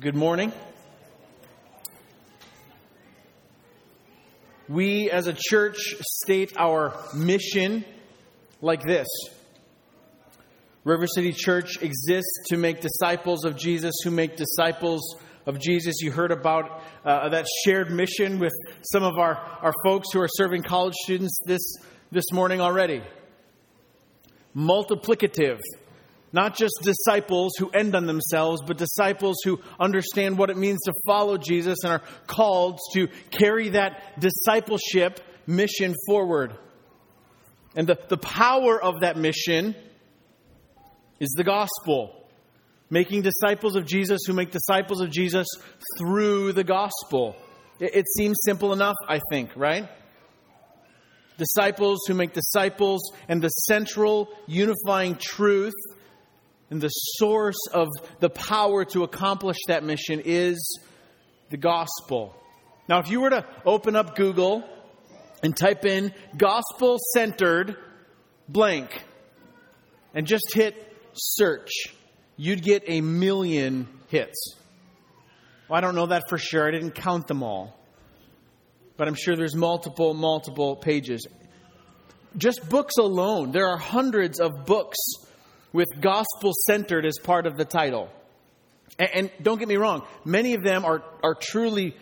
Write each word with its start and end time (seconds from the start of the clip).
Good 0.00 0.16
morning. 0.16 0.54
We 4.66 5.10
as 5.10 5.26
a 5.26 5.34
church 5.36 5.76
state 6.00 6.54
our 6.56 6.96
mission 7.14 7.84
like 8.62 8.82
this 8.84 9.06
River 10.84 11.06
City 11.06 11.34
Church 11.34 11.82
exists 11.82 12.44
to 12.48 12.56
make 12.56 12.80
disciples 12.80 13.44
of 13.44 13.58
Jesus 13.58 13.94
who 14.02 14.10
make 14.10 14.34
disciples 14.34 15.02
of 15.44 15.60
Jesus. 15.60 15.96
You 16.00 16.10
heard 16.10 16.32
about 16.32 16.82
uh, 17.04 17.28
that 17.28 17.44
shared 17.62 17.90
mission 17.90 18.38
with 18.38 18.54
some 18.80 19.02
of 19.02 19.18
our, 19.18 19.34
our 19.60 19.74
folks 19.84 20.08
who 20.10 20.22
are 20.22 20.28
serving 20.28 20.62
college 20.62 20.94
students 21.04 21.38
this, 21.44 21.76
this 22.10 22.32
morning 22.32 22.62
already. 22.62 23.02
Multiplicative 24.56 25.60
not 26.32 26.56
just 26.56 26.74
disciples 26.82 27.52
who 27.58 27.70
end 27.70 27.94
on 27.94 28.06
themselves, 28.06 28.62
but 28.66 28.78
disciples 28.78 29.36
who 29.44 29.60
understand 29.78 30.38
what 30.38 30.50
it 30.50 30.56
means 30.56 30.80
to 30.82 30.92
follow 31.06 31.36
Jesus 31.36 31.84
and 31.84 31.92
are 31.92 32.02
called 32.26 32.78
to 32.94 33.08
carry 33.30 33.70
that 33.70 34.18
discipleship 34.18 35.20
mission 35.46 35.94
forward. 36.06 36.54
And 37.76 37.86
the, 37.86 37.98
the 38.08 38.16
power 38.16 38.82
of 38.82 39.00
that 39.00 39.16
mission 39.16 39.74
is 41.20 41.30
the 41.36 41.44
gospel. 41.44 42.18
Making 42.90 43.22
disciples 43.22 43.76
of 43.76 43.86
Jesus 43.86 44.22
who 44.26 44.34
make 44.34 44.50
disciples 44.50 45.00
of 45.00 45.10
Jesus 45.10 45.46
through 45.98 46.52
the 46.52 46.64
gospel. 46.64 47.36
It, 47.78 47.94
it 47.94 48.06
seems 48.08 48.38
simple 48.44 48.72
enough, 48.72 48.96
I 49.08 49.20
think, 49.30 49.50
right? 49.56 49.88
Disciples 51.38 52.00
who 52.06 52.14
make 52.14 52.34
disciples, 52.34 53.12
and 53.28 53.42
the 53.42 53.48
central 53.48 54.28
unifying 54.46 55.16
truth 55.16 55.74
and 56.72 56.80
the 56.80 56.88
source 56.88 57.68
of 57.74 57.88
the 58.20 58.30
power 58.30 58.86
to 58.86 59.04
accomplish 59.04 59.58
that 59.68 59.84
mission 59.84 60.22
is 60.24 60.80
the 61.50 61.58
gospel. 61.58 62.34
Now, 62.88 62.98
if 63.00 63.10
you 63.10 63.20
were 63.20 63.28
to 63.28 63.44
open 63.66 63.94
up 63.94 64.16
Google 64.16 64.64
and 65.42 65.54
type 65.54 65.84
in 65.84 66.14
gospel 66.34 66.96
centered 67.12 67.76
blank 68.48 69.04
and 70.14 70.26
just 70.26 70.54
hit 70.54 70.74
search, 71.12 71.70
you'd 72.38 72.62
get 72.62 72.84
a 72.86 73.02
million 73.02 73.86
hits. 74.08 74.56
Well, 75.68 75.76
I 75.76 75.82
don't 75.82 75.94
know 75.94 76.06
that 76.06 76.22
for 76.30 76.38
sure. 76.38 76.66
I 76.66 76.70
didn't 76.70 76.92
count 76.92 77.26
them 77.26 77.42
all. 77.42 77.78
But 78.96 79.08
I'm 79.08 79.14
sure 79.14 79.36
there's 79.36 79.54
multiple, 79.54 80.14
multiple 80.14 80.76
pages. 80.76 81.26
Just 82.38 82.66
books 82.66 82.96
alone, 82.96 83.52
there 83.52 83.68
are 83.68 83.76
hundreds 83.76 84.40
of 84.40 84.64
books 84.64 84.96
with 85.72 85.88
gospel 86.00 86.52
centered 86.66 87.06
as 87.06 87.18
part 87.18 87.46
of 87.46 87.56
the 87.56 87.64
title. 87.64 88.10
And, 88.98 89.10
and, 89.14 89.30
don't 89.42 89.58
get 89.58 89.68
me 89.68 89.76
wrong, 89.76 90.06
many 90.24 90.54
of 90.54 90.62
them 90.62 90.84
are, 90.84 91.02
are 91.22 91.34
truly 91.34 91.96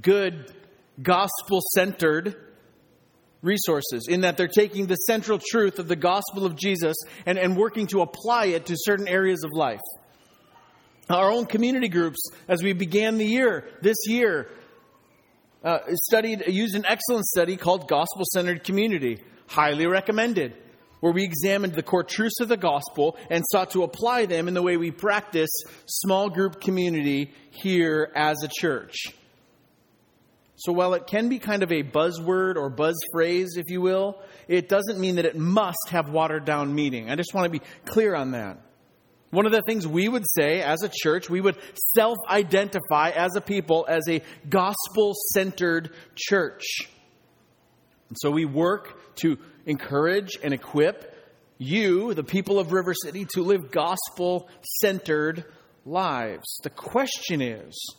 good 0.00 0.52
gospel 1.02 1.60
centered 1.74 2.36
resources 3.42 4.06
in 4.08 4.22
that 4.22 4.36
they're 4.36 4.48
taking 4.48 4.86
the 4.86 4.96
central 4.96 5.38
truth 5.38 5.78
of 5.78 5.88
the 5.88 5.96
gospel 5.96 6.46
of 6.46 6.56
Jesus 6.56 6.96
and, 7.26 7.38
and 7.38 7.56
working 7.56 7.86
to 7.88 8.00
apply 8.00 8.46
it 8.46 8.66
to 8.66 8.74
certain 8.76 9.08
areas 9.08 9.44
of 9.44 9.50
life. 9.52 9.80
Our 11.08 11.30
own 11.30 11.46
community 11.46 11.88
groups, 11.88 12.18
as 12.48 12.62
we 12.62 12.72
began 12.72 13.18
the 13.18 13.26
year, 13.26 13.68
this 13.80 13.96
year, 14.06 14.48
uh, 15.62 15.78
studied, 16.04 16.44
used 16.48 16.74
an 16.74 16.84
excellent 16.86 17.24
study 17.26 17.56
called 17.56 17.88
Gospel 17.88 18.24
Centered 18.32 18.64
Community. 18.64 19.22
Highly 19.48 19.86
recommended 19.86 20.56
where 21.00 21.12
we 21.12 21.24
examined 21.24 21.74
the 21.74 21.82
core 21.82 22.04
truths 22.04 22.40
of 22.40 22.48
the 22.48 22.56
gospel 22.56 23.16
and 23.30 23.44
sought 23.50 23.70
to 23.70 23.82
apply 23.82 24.26
them 24.26 24.48
in 24.48 24.54
the 24.54 24.62
way 24.62 24.76
we 24.76 24.90
practice 24.90 25.50
small 25.86 26.30
group 26.30 26.60
community 26.60 27.32
here 27.50 28.10
as 28.14 28.42
a 28.42 28.48
church. 28.48 28.94
So, 30.58 30.72
while 30.72 30.94
it 30.94 31.06
can 31.06 31.28
be 31.28 31.38
kind 31.38 31.62
of 31.62 31.70
a 31.70 31.82
buzzword 31.82 32.56
or 32.56 32.70
buzz 32.70 32.96
phrase, 33.12 33.56
if 33.56 33.66
you 33.68 33.82
will, 33.82 34.18
it 34.48 34.70
doesn't 34.70 34.98
mean 34.98 35.16
that 35.16 35.26
it 35.26 35.36
must 35.36 35.88
have 35.90 36.08
watered 36.08 36.46
down 36.46 36.74
meaning. 36.74 37.10
I 37.10 37.14
just 37.16 37.34
want 37.34 37.44
to 37.44 37.50
be 37.50 37.64
clear 37.84 38.14
on 38.14 38.30
that. 38.30 38.58
One 39.30 39.44
of 39.44 39.52
the 39.52 39.60
things 39.66 39.86
we 39.86 40.08
would 40.08 40.24
say 40.34 40.62
as 40.62 40.82
a 40.82 40.88
church, 40.88 41.28
we 41.28 41.42
would 41.42 41.58
self 41.94 42.16
identify 42.28 43.10
as 43.10 43.36
a 43.36 43.42
people 43.42 43.84
as 43.86 44.08
a 44.08 44.22
gospel 44.48 45.12
centered 45.34 45.92
church. 46.14 46.64
And 48.08 48.16
so 48.18 48.30
we 48.30 48.46
work 48.46 49.16
to 49.16 49.38
encourage 49.66 50.38
and 50.42 50.54
equip 50.54 51.12
you, 51.58 52.14
the 52.14 52.24
people 52.24 52.58
of 52.58 52.72
River 52.72 52.94
City, 52.94 53.26
to 53.34 53.42
live 53.42 53.70
gospel 53.70 54.48
centered 54.80 55.44
lives. 55.84 56.60
The 56.62 56.70
question 56.70 57.42
is 57.42 57.96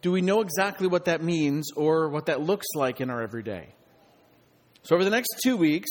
do 0.00 0.12
we 0.12 0.20
know 0.20 0.40
exactly 0.40 0.86
what 0.86 1.06
that 1.06 1.22
means 1.22 1.72
or 1.72 2.08
what 2.08 2.26
that 2.26 2.40
looks 2.40 2.66
like 2.74 3.00
in 3.00 3.10
our 3.10 3.22
everyday? 3.22 3.74
So, 4.82 4.94
over 4.94 5.04
the 5.04 5.10
next 5.10 5.28
two 5.42 5.56
weeks, 5.56 5.90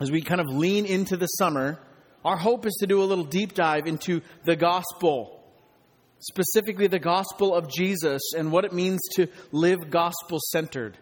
as 0.00 0.10
we 0.10 0.22
kind 0.22 0.40
of 0.40 0.46
lean 0.46 0.86
into 0.86 1.16
the 1.16 1.26
summer, 1.26 1.80
our 2.24 2.36
hope 2.36 2.64
is 2.64 2.74
to 2.80 2.86
do 2.86 3.02
a 3.02 3.04
little 3.04 3.24
deep 3.24 3.54
dive 3.54 3.86
into 3.86 4.22
the 4.44 4.54
gospel, 4.54 5.44
specifically 6.20 6.86
the 6.86 7.00
gospel 7.00 7.54
of 7.54 7.68
Jesus 7.68 8.22
and 8.36 8.52
what 8.52 8.64
it 8.64 8.72
means 8.72 9.00
to 9.16 9.26
live 9.50 9.90
gospel 9.90 10.38
centered. 10.52 10.96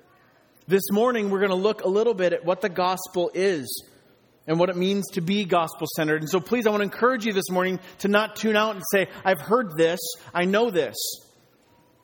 This 0.70 0.88
morning, 0.92 1.30
we're 1.30 1.40
going 1.40 1.50
to 1.50 1.56
look 1.56 1.82
a 1.82 1.88
little 1.88 2.14
bit 2.14 2.32
at 2.32 2.44
what 2.44 2.60
the 2.60 2.68
gospel 2.68 3.32
is 3.34 3.82
and 4.46 4.56
what 4.56 4.68
it 4.68 4.76
means 4.76 5.04
to 5.14 5.20
be 5.20 5.44
gospel 5.44 5.88
centered. 5.96 6.22
And 6.22 6.30
so, 6.30 6.38
please, 6.38 6.64
I 6.64 6.70
want 6.70 6.82
to 6.82 6.84
encourage 6.84 7.26
you 7.26 7.32
this 7.32 7.50
morning 7.50 7.80
to 7.98 8.08
not 8.08 8.36
tune 8.36 8.54
out 8.54 8.76
and 8.76 8.84
say, 8.92 9.08
I've 9.24 9.40
heard 9.40 9.76
this, 9.76 9.98
I 10.32 10.44
know 10.44 10.70
this. 10.70 10.94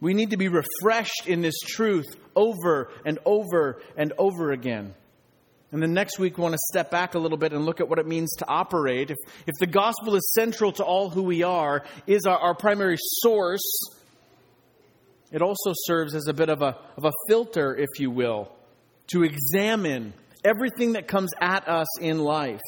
We 0.00 0.15
need 0.15 0.31
to 0.31 0.37
be 0.37 0.49
refreshed 0.49 1.28
in 1.28 1.43
this 1.43 1.60
truth 1.60 2.06
over 2.34 2.91
and 3.05 3.21
over 3.25 3.81
and 3.97 4.12
over 4.19 4.50
again. 4.50 4.94
And 5.71 5.81
then 5.81 5.94
next 5.94 6.19
week, 6.19 6.37
we 6.37 6.43
want 6.43 6.55
to 6.55 6.60
step 6.72 6.91
back 6.91 7.15
a 7.15 7.21
little 7.21 7.38
bit 7.38 7.53
and 7.53 7.65
look 7.65 7.81
at 7.81 7.88
what 7.88 8.00
it 8.00 8.06
means 8.09 8.34
to 8.38 8.49
operate. 8.49 9.12
If, 9.12 9.19
if 9.47 9.55
the 9.60 9.69
gospel 9.69 10.16
is 10.16 10.32
central 10.34 10.72
to 10.72 10.82
all 10.82 11.09
who 11.09 11.22
we 11.22 11.44
are, 11.44 11.84
is 12.09 12.26
our, 12.26 12.37
our 12.37 12.55
primary 12.56 12.99
source, 12.99 13.62
it 15.31 15.41
also 15.41 15.72
serves 15.72 16.16
as 16.16 16.26
a 16.26 16.34
bit 16.34 16.49
of 16.49 16.62
a, 16.62 16.76
of 16.97 17.05
a 17.05 17.12
filter, 17.28 17.72
if 17.76 18.00
you 18.00 18.10
will, 18.10 18.56
to 19.09 19.22
examine 19.22 20.12
everything 20.44 20.93
that 20.93 21.09
comes 21.09 21.33
at 21.41 21.69
us 21.69 22.00
in 22.00 22.19
life 22.19 22.61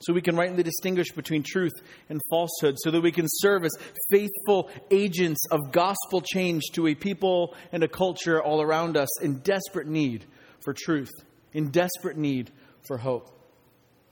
so 0.00 0.12
we 0.12 0.22
can 0.22 0.36
rightly 0.36 0.62
distinguish 0.62 1.10
between 1.10 1.42
truth 1.42 1.72
and 2.08 2.20
falsehood, 2.30 2.76
so 2.78 2.90
that 2.90 3.00
we 3.00 3.12
can 3.12 3.26
serve 3.28 3.64
as 3.64 3.72
faithful 4.10 4.70
agents 4.90 5.44
of 5.50 5.72
gospel 5.72 6.20
change 6.20 6.62
to 6.72 6.86
a 6.86 6.94
people 6.94 7.56
and 7.72 7.82
a 7.82 7.88
culture 7.88 8.42
all 8.42 8.62
around 8.62 8.96
us 8.96 9.20
in 9.22 9.38
desperate 9.38 9.86
need 9.86 10.24
for 10.60 10.72
truth, 10.72 11.10
in 11.52 11.70
desperate 11.70 12.16
need 12.16 12.50
for 12.86 12.96
hope. 12.96 13.34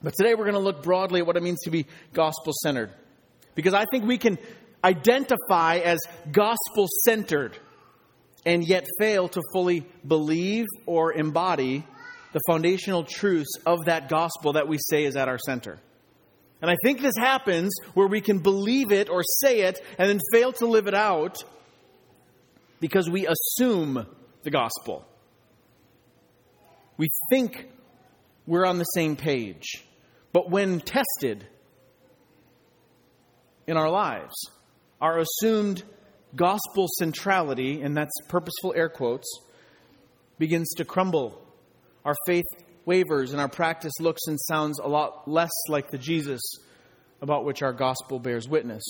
But 0.01 0.13
today 0.15 0.35
we're 0.35 0.43
going 0.43 0.53
to 0.53 0.59
look 0.59 0.83
broadly 0.83 1.21
at 1.21 1.25
what 1.25 1.37
it 1.37 1.43
means 1.43 1.61
to 1.63 1.71
be 1.71 1.87
gospel 2.13 2.53
centered. 2.61 2.91
Because 3.55 3.73
I 3.73 3.85
think 3.89 4.05
we 4.05 4.17
can 4.17 4.37
identify 4.83 5.77
as 5.77 5.99
gospel 6.31 6.87
centered 7.05 7.57
and 8.47 8.65
yet 8.65 8.87
fail 8.97 9.27
to 9.27 9.41
fully 9.51 9.85
believe 10.07 10.67
or 10.85 11.11
embody 11.11 11.85
the 12.31 12.39
foundational 12.47 13.03
truths 13.03 13.51
of 13.65 13.85
that 13.85 14.07
gospel 14.07 14.53
that 14.53 14.69
we 14.69 14.77
say 14.77 15.03
is 15.03 15.17
at 15.17 15.27
our 15.27 15.37
center. 15.37 15.77
And 16.61 16.71
I 16.71 16.77
think 16.81 17.01
this 17.01 17.17
happens 17.17 17.75
where 17.93 18.07
we 18.07 18.21
can 18.21 18.39
believe 18.39 18.93
it 18.93 19.09
or 19.09 19.21
say 19.21 19.63
it 19.63 19.83
and 19.99 20.09
then 20.09 20.21
fail 20.31 20.53
to 20.53 20.65
live 20.65 20.87
it 20.87 20.93
out 20.93 21.43
because 22.79 23.09
we 23.09 23.27
assume 23.27 24.07
the 24.43 24.49
gospel. 24.49 25.05
We 26.95 27.09
think 27.29 27.67
we're 28.45 28.65
on 28.65 28.77
the 28.77 28.85
same 28.85 29.17
page. 29.17 29.83
But 30.31 30.49
when 30.49 30.79
tested 30.79 31.45
in 33.67 33.75
our 33.75 33.89
lives, 33.89 34.35
our 35.01 35.19
assumed 35.19 35.83
gospel 36.35 36.87
centrality, 36.97 37.81
and 37.81 37.95
that's 37.95 38.13
purposeful 38.27 38.73
air 38.75 38.89
quotes, 38.89 39.27
begins 40.37 40.69
to 40.77 40.85
crumble. 40.85 41.41
Our 42.05 42.15
faith 42.25 42.45
wavers, 42.85 43.31
and 43.31 43.41
our 43.41 43.49
practice 43.49 43.93
looks 43.99 44.21
and 44.27 44.39
sounds 44.39 44.79
a 44.79 44.87
lot 44.87 45.27
less 45.27 45.51
like 45.67 45.89
the 45.89 45.97
Jesus 45.97 46.41
about 47.21 47.45
which 47.45 47.61
our 47.61 47.73
gospel 47.73 48.19
bears 48.19 48.47
witness. 48.47 48.83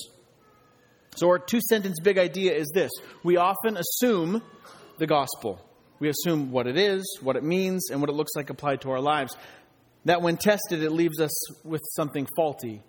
So, 1.16 1.30
our 1.30 1.40
two 1.40 1.62
sentence 1.62 2.00
big 2.00 2.18
idea 2.18 2.54
is 2.54 2.70
this 2.74 2.92
we 3.24 3.38
often 3.38 3.78
assume 3.78 4.42
the 5.00 5.08
gospel. 5.08 5.64
We 6.00 6.10
assume 6.10 6.52
what 6.52 6.68
it 6.68 6.78
is, 6.78 7.18
what 7.22 7.36
it 7.36 7.44
means, 7.44 7.90
and 7.90 8.02
what 8.02 8.10
it 8.12 8.14
looks 8.14 8.34
like 8.36 8.52
applied 8.52 8.82
to 8.82 8.92
our 8.92 9.02
lives. 9.02 9.36
That 10.06 10.22
when 10.22 10.38
tested, 10.38 10.84
it 10.84 10.92
leaves 10.92 11.20
us 11.20 11.66
with 11.66 11.82
something 11.96 12.28
faulty 12.36 12.84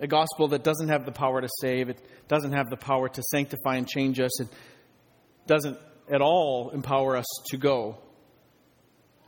a 0.00 0.06
gospel 0.06 0.48
that 0.48 0.64
doesn't 0.64 0.88
have 0.88 1.04
the 1.04 1.12
power 1.12 1.40
to 1.40 1.48
save, 1.60 1.88
it 1.88 2.00
doesn't 2.26 2.52
have 2.52 2.70
the 2.70 2.76
power 2.76 3.08
to 3.08 3.22
sanctify 3.30 3.76
and 3.76 3.86
change 3.86 4.18
us, 4.18 4.40
it 4.40 4.48
doesn't 5.46 5.78
at 6.10 6.20
all 6.22 6.70
empower 6.70 7.16
us 7.16 7.26
to 7.50 7.56
go 7.56 7.98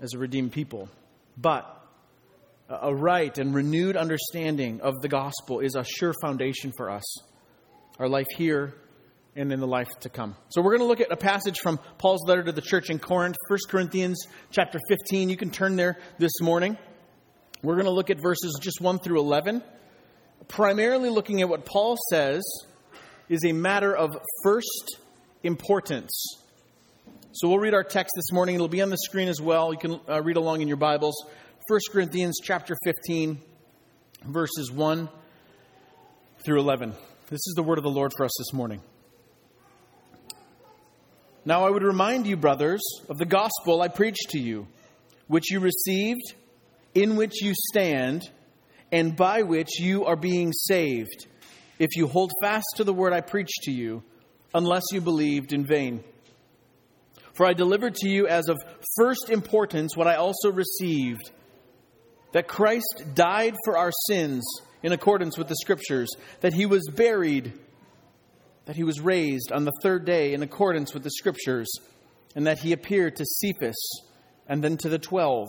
as 0.01 0.15
a 0.15 0.19
redeemed 0.19 0.53
people. 0.53 0.89
But 1.37 1.65
a 2.69 2.95
right 2.95 3.37
and 3.39 3.55
renewed 3.55 3.97
understanding 3.97 4.81
of 4.81 5.01
the 5.03 5.09
gospel 5.09 5.61
is 5.61 5.75
a 5.75 5.85
sure 5.85 6.15
foundation 6.23 6.73
for 6.77 6.91
us. 6.91 7.05
our 7.99 8.09
life 8.09 8.27
here 8.37 8.75
and 9.35 9.53
in 9.53 9.61
the 9.61 9.67
life 9.67 9.89
to 10.01 10.09
come. 10.09 10.37
So 10.49 10.61
we're 10.61 10.77
going 10.77 10.81
to 10.81 10.87
look 10.87 11.01
at 11.01 11.13
a 11.13 11.17
passage 11.17 11.61
from 11.61 11.79
Paul's 11.99 12.27
letter 12.27 12.43
to 12.45 12.53
the 12.53 12.61
church 12.61 12.91
in 12.91 12.99
Corinth, 12.99 13.37
1 13.49 13.59
Corinthians 13.69 14.27
chapter 14.51 14.79
15. 14.89 15.29
You 15.29 15.37
can 15.37 15.51
turn 15.51 15.77
there 15.77 15.99
this 16.19 16.41
morning. 16.41 16.77
We're 17.63 17.75
going 17.75 17.87
to 17.87 17.93
look 17.93 18.11
at 18.11 18.21
verses 18.21 18.59
just 18.61 18.81
1 18.81 18.99
through 18.99 19.21
11, 19.21 19.63
primarily 20.49 21.09
looking 21.09 21.41
at 21.41 21.49
what 21.49 21.65
Paul 21.65 21.97
says 22.11 22.43
is 23.29 23.45
a 23.45 23.53
matter 23.53 23.95
of 23.95 24.17
first 24.43 24.99
importance. 25.43 26.37
So 27.33 27.49
we'll 27.49 27.59
read 27.59 27.75
our 27.75 27.85
text 27.85 28.13
this 28.15 28.31
morning. 28.33 28.57
It'll 28.57 28.69
be 28.69 28.83
on 28.83 28.91
the 28.91 28.99
screen 28.99 29.29
as 29.29 29.41
well. 29.41 29.73
You 29.73 29.79
can 29.79 30.01
uh, 30.09 30.23
read 30.23 30.37
along 30.37 30.61
in 30.61 30.69
your 30.69 30.77
Bibles. 30.77 31.15
1 31.69 31.81
Corinthians 31.91 32.39
chapter 32.43 32.77
15, 32.85 33.41
verses 34.27 34.71
1 34.71 35.09
through 36.45 36.61
11. 36.61 36.93
This 37.31 37.47
is 37.47 37.55
the 37.57 37.63
word 37.63 37.79
of 37.79 37.85
the 37.85 37.91
Lord 37.91 38.13
for 38.17 38.25
us 38.25 38.33
this 38.39 38.53
morning. 38.53 38.83
Now 41.45 41.65
I 41.65 41.71
would 41.71 41.83
remind 41.83 42.27
you, 42.27 42.37
brothers, 42.37 42.83
of 43.09 43.19
the 43.19 43.25
gospel 43.25 43.81
I 43.81 43.89
preached 43.89 44.31
to 44.31 44.39
you, 44.39 44.69
which 45.27 45.51
you 45.51 45.61
received, 45.61 46.35
in 46.95 47.17
which 47.17 47.43
you 47.43 47.55
stand, 47.71 48.29
and 48.93 49.17
by 49.17 49.43
which 49.43 49.81
you 49.81 50.05
are 50.05 50.17
being 50.17 50.53
saved, 50.53 51.27
if 51.79 51.97
you 51.97 52.07
hold 52.07 52.31
fast 52.43 52.67
to 52.77 52.85
the 52.85 52.93
word 52.93 53.13
I 53.13 53.23
preached 53.23 53.63
to 53.63 53.73
you, 53.73 54.03
unless 54.55 54.85
you 54.93 55.01
believed 55.01 55.53
in 55.53 55.65
vain. 55.65 56.05
For 57.33 57.47
I 57.47 57.55
delivered 57.55 57.95
to 57.97 58.09
you 58.09 58.29
as 58.29 58.49
of 58.49 58.63
first 58.99 59.31
importance 59.31 59.97
what 59.97 60.07
I 60.07 60.17
also 60.17 60.53
received 60.53 61.31
that 62.33 62.47
Christ 62.47 63.05
died 63.15 63.57
for 63.65 63.79
our 63.79 63.91
sins 64.07 64.45
in 64.83 64.93
accordance 64.93 65.39
with 65.39 65.49
the 65.49 65.57
Scriptures, 65.57 66.11
that 66.41 66.53
he 66.53 66.67
was 66.67 66.87
buried 66.95 67.53
that 68.65 68.77
he 68.77 68.85
was 68.85 69.01
raised 69.01 69.51
on 69.53 69.65
the 69.65 69.73
third 69.83 70.05
day 70.05 70.35
in 70.35 70.43
accordance 70.43 70.95
with 70.95 71.03
the 71.03 71.11
Scriptures, 71.11 71.69
and 72.37 72.47
that 72.47 72.59
he 72.59 72.73
appeared 72.73 73.17
to 73.17 73.25
Cephas 73.25 74.03
and 74.49 74.63
then 74.63 74.77
to 74.79 74.89
the 74.89 74.99
twelve. 74.99 75.49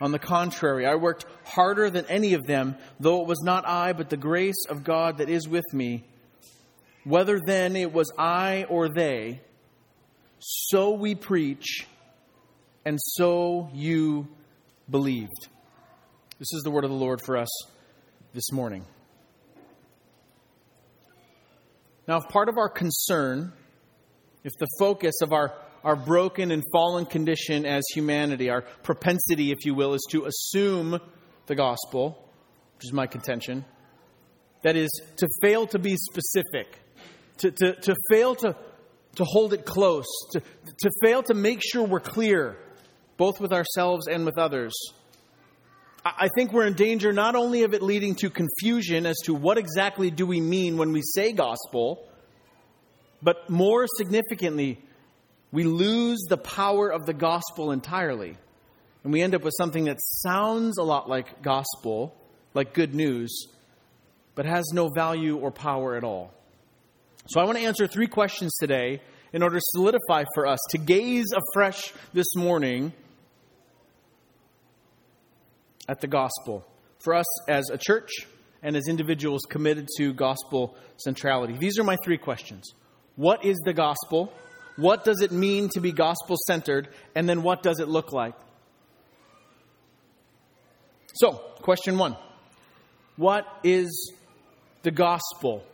On 0.00 0.12
the 0.12 0.18
contrary, 0.18 0.86
I 0.86 0.94
worked 0.94 1.26
harder 1.44 1.90
than 1.90 2.06
any 2.06 2.34
of 2.34 2.46
them, 2.46 2.76
though 3.00 3.20
it 3.22 3.26
was 3.26 3.40
not 3.42 3.66
I, 3.66 3.92
but 3.92 4.10
the 4.10 4.16
grace 4.16 4.64
of 4.68 4.84
God 4.84 5.18
that 5.18 5.28
is 5.28 5.48
with 5.48 5.64
me. 5.72 6.04
Whether 7.04 7.40
then 7.44 7.74
it 7.74 7.92
was 7.92 8.12
I 8.16 8.64
or 8.68 8.88
they, 8.88 9.40
so 10.38 10.92
we 10.92 11.14
preach, 11.14 11.86
and 12.84 12.98
so 13.00 13.70
you 13.72 14.28
believed. 14.88 15.48
This 16.38 16.52
is 16.52 16.62
the 16.62 16.70
word 16.70 16.84
of 16.84 16.90
the 16.90 16.96
Lord 16.96 17.20
for 17.20 17.36
us 17.36 17.48
this 18.32 18.52
morning. 18.52 18.84
Now, 22.06 22.18
if 22.18 22.28
part 22.28 22.48
of 22.48 22.56
our 22.56 22.68
concern, 22.68 23.52
if 24.44 24.52
the 24.58 24.68
focus 24.78 25.14
of 25.20 25.32
our, 25.32 25.52
our 25.84 25.96
broken 25.96 26.50
and 26.50 26.62
fallen 26.72 27.06
condition 27.06 27.64
as 27.64 27.84
humanity, 27.92 28.50
our 28.50 28.62
propensity, 28.82 29.52
if 29.52 29.64
you 29.64 29.74
will, 29.74 29.94
is 29.94 30.06
to 30.10 30.24
assume 30.24 30.98
the 31.46 31.54
gospel, 31.54 32.28
which 32.76 32.84
is 32.84 32.92
my 32.92 33.06
contention, 33.06 33.64
that 34.62 34.76
is, 34.76 34.90
to 35.16 35.28
fail 35.40 35.66
to 35.68 35.78
be 35.78 35.96
specific, 35.96 36.78
to, 37.38 37.50
to, 37.50 37.74
to 37.74 37.94
fail 38.10 38.34
to, 38.34 38.56
to 39.16 39.24
hold 39.24 39.52
it 39.52 39.64
close, 39.64 40.06
to, 40.32 40.40
to 40.40 40.90
fail 41.02 41.22
to 41.22 41.34
make 41.34 41.60
sure 41.62 41.84
we're 41.84 42.00
clear, 42.00 42.56
both 43.16 43.40
with 43.40 43.52
ourselves 43.52 44.06
and 44.08 44.24
with 44.24 44.38
others. 44.38 44.72
I 46.04 46.28
think 46.36 46.52
we're 46.52 46.66
in 46.66 46.74
danger 46.74 47.12
not 47.12 47.34
only 47.34 47.64
of 47.64 47.74
it 47.74 47.82
leading 47.82 48.14
to 48.16 48.30
confusion 48.30 49.04
as 49.04 49.16
to 49.24 49.34
what 49.34 49.58
exactly 49.58 50.10
do 50.10 50.26
we 50.26 50.40
mean 50.40 50.76
when 50.76 50.92
we 50.92 51.02
say 51.02 51.32
gospel, 51.32 52.08
but 53.20 53.50
more 53.50 53.86
significantly, 53.96 54.80
we 55.50 55.64
lose 55.64 56.18
the 56.28 56.36
power 56.36 56.90
of 56.90 57.06
the 57.06 57.14
gospel 57.14 57.72
entirely. 57.72 58.36
And 59.04 59.12
we 59.12 59.22
end 59.22 59.34
up 59.34 59.42
with 59.42 59.54
something 59.56 59.84
that 59.84 59.96
sounds 60.00 60.78
a 60.78 60.82
lot 60.82 61.08
like 61.08 61.42
gospel, 61.42 62.14
like 62.54 62.74
good 62.74 62.94
news, 62.94 63.46
but 64.34 64.44
has 64.44 64.66
no 64.72 64.88
value 64.94 65.36
or 65.36 65.50
power 65.50 65.96
at 65.96 66.04
all. 66.04 66.32
So 67.28 67.40
I 67.40 67.44
want 67.44 67.58
to 67.58 67.64
answer 67.64 67.86
three 67.86 68.06
questions 68.06 68.56
today 68.58 69.00
in 69.32 69.42
order 69.42 69.56
to 69.56 69.62
solidify 69.62 70.24
for 70.34 70.46
us, 70.46 70.58
to 70.70 70.78
gaze 70.78 71.26
afresh 71.34 71.92
this 72.12 72.34
morning 72.36 72.92
at 75.88 76.00
the 76.00 76.06
gospel 76.06 76.66
for 77.00 77.14
us 77.14 77.48
as 77.48 77.70
a 77.70 77.78
church 77.78 78.26
and 78.62 78.76
as 78.76 78.88
individuals 78.88 79.42
committed 79.48 79.86
to 79.96 80.12
gospel 80.12 80.76
centrality. 80.96 81.56
These 81.58 81.78
are 81.78 81.84
my 81.84 81.96
three 82.04 82.18
questions 82.18 82.72
What 83.16 83.44
is 83.44 83.56
the 83.64 83.72
gospel? 83.72 84.32
What 84.78 85.02
does 85.02 85.22
it 85.22 85.32
mean 85.32 85.68
to 85.70 85.80
be 85.80 85.90
gospel 85.90 86.36
centered? 86.46 86.88
And 87.16 87.28
then 87.28 87.42
what 87.42 87.64
does 87.64 87.80
it 87.80 87.88
look 87.88 88.12
like? 88.12 88.34
So, 91.14 91.32
question 91.62 91.98
one 91.98 92.16
What 93.16 93.44
is 93.64 94.12
the 94.84 94.92
gospel? 94.92 95.64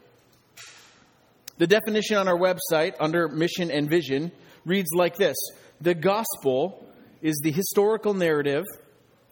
The 1.58 1.66
definition 1.66 2.16
on 2.16 2.28
our 2.28 2.38
website 2.38 2.94
under 2.98 3.28
mission 3.28 3.70
and 3.70 3.90
vision 3.90 4.32
reads 4.64 4.88
like 4.94 5.16
this 5.16 5.36
The 5.82 5.94
gospel 5.94 6.88
is 7.20 7.38
the 7.44 7.52
historical 7.52 8.14
narrative 8.14 8.64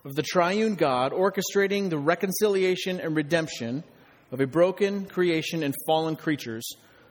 of 0.04 0.14
the 0.14 0.22
triune 0.22 0.74
God 0.74 1.12
orchestrating 1.12 1.88
the 1.88 1.98
reconciliation 1.98 3.00
and 3.00 3.16
redemption 3.16 3.84
of 4.32 4.42
a 4.42 4.46
broken 4.46 5.06
creation 5.06 5.62
and 5.62 5.74
fallen 5.86 6.16
creatures 6.16 6.68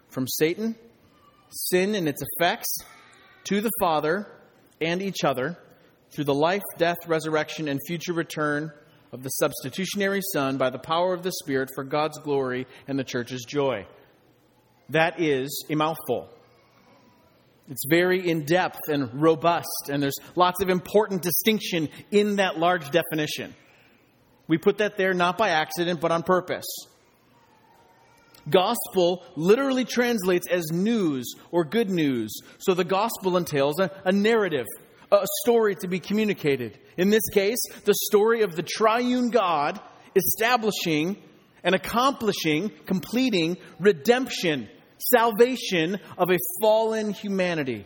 from 0.09 0.27
Satan, 0.27 0.75
sin 1.51 1.95
and 1.95 2.07
its 2.07 2.21
effects, 2.21 2.77
to 3.45 3.61
the 3.61 3.71
Father 3.79 4.27
and 4.79 5.01
each 5.01 5.23
other 5.23 5.57
through 6.11 6.25
the 6.25 6.33
life, 6.33 6.61
death, 6.77 6.97
resurrection, 7.07 7.67
and 7.67 7.79
future 7.87 8.13
return 8.13 8.71
of 9.11 9.23
the 9.23 9.29
substitutionary 9.29 10.21
Son 10.33 10.57
by 10.57 10.69
the 10.69 10.79
power 10.79 11.13
of 11.13 11.23
the 11.23 11.31
Spirit 11.31 11.69
for 11.75 11.83
God's 11.83 12.19
glory 12.19 12.67
and 12.87 12.97
the 12.97 13.03
church's 13.03 13.43
joy. 13.45 13.85
That 14.89 15.21
is 15.21 15.65
a 15.69 15.75
mouthful. 15.75 16.29
It's 17.69 17.85
very 17.89 18.29
in 18.29 18.43
depth 18.45 18.79
and 18.89 19.21
robust, 19.21 19.89
and 19.89 20.03
there's 20.03 20.17
lots 20.35 20.61
of 20.61 20.69
important 20.69 21.21
distinction 21.21 21.89
in 22.11 22.37
that 22.37 22.57
large 22.57 22.89
definition. 22.91 23.55
We 24.47 24.57
put 24.57 24.79
that 24.79 24.97
there 24.97 25.13
not 25.13 25.37
by 25.37 25.49
accident, 25.49 26.01
but 26.01 26.11
on 26.11 26.23
purpose. 26.23 26.65
Gospel 28.49 29.23
literally 29.35 29.85
translates 29.85 30.47
as 30.49 30.65
news 30.71 31.33
or 31.51 31.63
good 31.63 31.89
news. 31.89 32.31
So 32.59 32.73
the 32.73 32.83
gospel 32.83 33.37
entails 33.37 33.79
a, 33.79 33.91
a 34.03 34.11
narrative, 34.11 34.65
a 35.11 35.25
story 35.43 35.75
to 35.81 35.87
be 35.87 35.99
communicated. 35.99 36.79
In 36.97 37.09
this 37.09 37.27
case, 37.33 37.59
the 37.85 37.93
story 38.09 38.41
of 38.41 38.55
the 38.55 38.63
triune 38.63 39.29
God 39.29 39.79
establishing 40.15 41.21
and 41.63 41.75
accomplishing, 41.75 42.71
completing 42.85 43.57
redemption 43.79 44.67
salvation 45.09 45.99
of 46.17 46.29
a 46.29 46.37
fallen 46.61 47.11
humanity. 47.11 47.85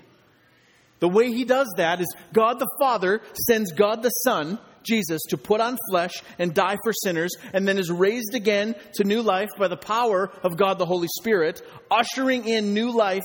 The 1.00 1.10
way 1.10 1.32
he 1.32 1.44
does 1.44 1.68
that 1.78 2.02
is 2.02 2.16
God 2.34 2.60
the 2.60 2.70
Father 2.80 3.22
sends 3.48 3.72
God 3.74 4.02
the 4.02 4.10
Son, 4.10 4.60
Jesus, 4.86 5.22
to 5.30 5.38
put 5.38 5.62
on 5.62 5.78
flesh 5.90 6.14
and 6.40 6.54
die 6.54 6.78
for 6.84 6.94
sinners, 6.94 7.36
and 7.54 7.68
then 7.68 7.78
is 7.78 7.92
raised 7.92 8.36
again 8.36 8.76
to 8.96 9.04
new 9.04 9.22
life 9.22 9.50
by 9.58 9.68
the 9.68 9.78
power 9.78 10.32
of 10.44 10.58
God 10.58 10.80
the 10.80 10.86
Holy 10.86 11.08
Spirit, 11.18 11.62
ushering 11.92 12.48
in 12.48 12.74
new 12.74 12.92
life 12.92 13.24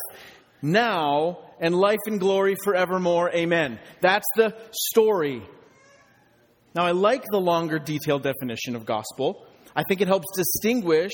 now 0.62 1.38
and 1.61 1.75
life 1.75 1.99
and 2.07 2.19
glory 2.21 2.57
forevermore. 2.64 3.31
Amen. 3.35 3.79
That's 4.00 4.26
the 4.37 4.57
story. 4.73 5.43
Now, 6.75 6.85
I 6.85 6.93
like 6.93 7.25
the 7.31 7.40
longer, 7.40 7.79
detailed 7.79 8.23
definition 8.23 8.76
of 8.76 8.87
gospel. 8.87 9.47
I 9.75 9.83
think 9.88 10.00
it 10.00 10.09
helps 10.09 10.26
distinguish 10.37 11.12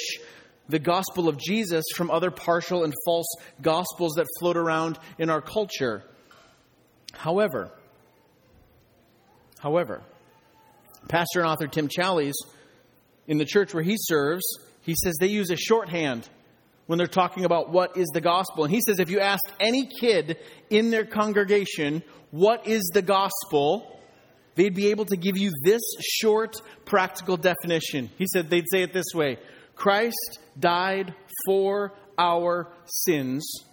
the 0.68 0.78
gospel 0.78 1.28
of 1.28 1.38
Jesus 1.38 1.84
from 1.94 2.10
other 2.10 2.30
partial 2.30 2.84
and 2.84 2.92
false 3.04 3.32
gospels 3.62 4.14
that 4.16 4.26
float 4.38 4.56
around 4.56 4.98
in 5.18 5.30
our 5.30 5.40
culture. 5.40 6.02
However, 7.12 7.70
however, 9.58 10.02
pastor 11.08 11.40
and 11.40 11.48
author 11.48 11.66
Tim 11.66 11.88
Challies 11.88 12.34
in 13.26 13.38
the 13.38 13.44
church 13.44 13.74
where 13.74 13.82
he 13.82 13.96
serves, 13.98 14.44
he 14.82 14.94
says 15.02 15.14
they 15.18 15.28
use 15.28 15.50
a 15.50 15.56
shorthand 15.56 16.28
when 16.86 16.98
they're 16.98 17.06
talking 17.06 17.44
about 17.44 17.70
what 17.70 17.96
is 17.96 18.08
the 18.14 18.20
gospel. 18.20 18.64
And 18.64 18.72
he 18.72 18.80
says 18.80 18.98
if 18.98 19.10
you 19.10 19.20
ask 19.20 19.42
any 19.58 19.86
kid 19.86 20.38
in 20.70 20.90
their 20.90 21.04
congregation, 21.04 22.02
what 22.30 22.66
is 22.66 22.90
the 22.92 23.02
gospel? 23.02 24.00
They'd 24.54 24.74
be 24.74 24.88
able 24.88 25.04
to 25.06 25.16
give 25.16 25.36
you 25.36 25.52
this 25.62 25.82
short, 26.00 26.56
practical 26.84 27.36
definition. 27.36 28.10
He 28.16 28.26
said 28.32 28.48
they'd 28.48 28.70
say 28.70 28.82
it 28.82 28.92
this 28.92 29.14
way 29.14 29.38
Christ 29.74 30.38
died 30.58 31.14
for 31.46 31.92
our 32.18 32.72
sins 32.86 33.64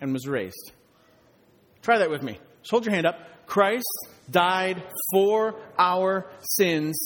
and 0.00 0.12
was 0.12 0.28
raised. 0.28 0.72
Try 1.82 1.98
that 1.98 2.10
with 2.10 2.22
me. 2.22 2.38
Just 2.60 2.70
hold 2.70 2.84
your 2.84 2.94
hand 2.94 3.06
up. 3.06 3.46
Christ 3.46 3.84
died 4.30 4.82
for 5.12 5.54
our 5.78 6.30
sins 6.40 6.96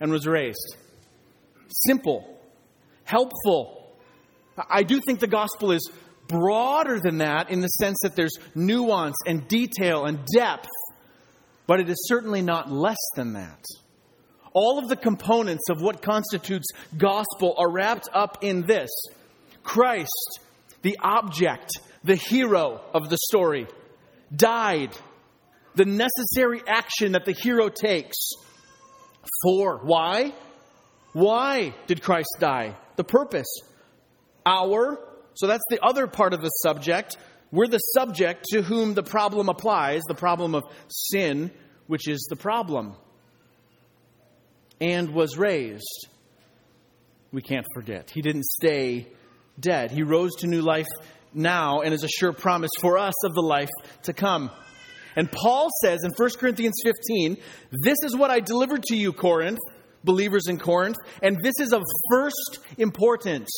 and 0.00 0.10
was 0.10 0.26
raised. 0.26 0.76
Simple, 1.68 2.40
helpful. 3.04 3.96
I 4.68 4.82
do 4.82 5.00
think 5.06 5.20
the 5.20 5.26
gospel 5.26 5.72
is 5.72 5.90
broader 6.28 7.00
than 7.00 7.18
that 7.18 7.50
in 7.50 7.60
the 7.60 7.68
sense 7.68 7.98
that 8.02 8.14
there's 8.14 8.34
nuance 8.54 9.16
and 9.26 9.48
detail 9.48 10.04
and 10.04 10.18
depth, 10.34 10.68
but 11.66 11.80
it 11.80 11.88
is 11.88 12.06
certainly 12.06 12.42
not 12.42 12.70
less 12.70 12.96
than 13.16 13.32
that. 13.34 13.64
All 14.52 14.78
of 14.78 14.88
the 14.88 14.96
components 14.96 15.68
of 15.70 15.80
what 15.80 16.02
constitutes 16.02 16.68
gospel 16.96 17.54
are 17.58 17.70
wrapped 17.70 18.08
up 18.12 18.38
in 18.42 18.66
this 18.66 18.90
Christ, 19.62 20.40
the 20.82 20.98
object, 21.02 21.70
the 22.04 22.16
hero 22.16 22.80
of 22.94 23.10
the 23.10 23.18
story, 23.28 23.66
died. 24.34 24.96
The 25.74 25.84
necessary 25.84 26.62
action 26.66 27.12
that 27.12 27.24
the 27.24 27.32
hero 27.32 27.68
takes. 27.68 28.30
For. 29.42 29.78
Why? 29.78 30.32
Why 31.12 31.74
did 31.86 32.02
Christ 32.02 32.36
die? 32.38 32.76
The 32.96 33.04
purpose. 33.04 33.60
Our. 34.44 34.98
So 35.34 35.46
that's 35.46 35.64
the 35.70 35.84
other 35.84 36.06
part 36.06 36.32
of 36.34 36.42
the 36.42 36.48
subject. 36.48 37.16
We're 37.50 37.68
the 37.68 37.78
subject 37.78 38.44
to 38.52 38.62
whom 38.62 38.94
the 38.94 39.02
problem 39.02 39.48
applies, 39.48 40.02
the 40.06 40.14
problem 40.14 40.54
of 40.54 40.64
sin, 40.88 41.50
which 41.86 42.08
is 42.08 42.26
the 42.28 42.36
problem. 42.36 42.94
And 44.80 45.14
was 45.14 45.36
raised. 45.36 46.08
We 47.32 47.42
can't 47.42 47.66
forget. 47.74 48.10
He 48.10 48.22
didn't 48.22 48.44
stay 48.44 49.08
dead. 49.58 49.90
He 49.90 50.02
rose 50.02 50.36
to 50.36 50.46
new 50.46 50.62
life 50.62 50.86
now 51.34 51.80
and 51.80 51.92
is 51.92 52.04
a 52.04 52.08
sure 52.08 52.32
promise 52.32 52.70
for 52.80 52.98
us 52.98 53.14
of 53.24 53.34
the 53.34 53.42
life 53.42 53.68
to 54.04 54.12
come. 54.12 54.50
And 55.18 55.30
Paul 55.32 55.68
says 55.82 56.04
in 56.04 56.12
1 56.12 56.30
Corinthians 56.38 56.80
15, 56.84 57.38
This 57.82 57.98
is 58.04 58.14
what 58.14 58.30
I 58.30 58.38
delivered 58.38 58.84
to 58.84 58.96
you, 58.96 59.12
Corinth, 59.12 59.58
believers 60.04 60.46
in 60.46 60.60
Corinth, 60.60 60.96
and 61.20 61.42
this 61.42 61.54
is 61.58 61.72
of 61.72 61.82
first 62.08 62.60
importance. 62.78 63.50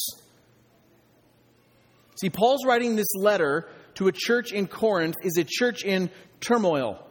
See, 2.19 2.31
Paul's 2.31 2.65
writing 2.65 2.97
this 2.97 3.15
letter 3.15 3.69
to 3.97 4.09
a 4.09 4.13
church 4.13 4.53
in 4.53 4.69
Corinth 4.69 5.17
is 5.23 5.37
a 5.37 5.45
church 5.45 5.85
in 5.85 6.09
turmoil. 6.41 7.07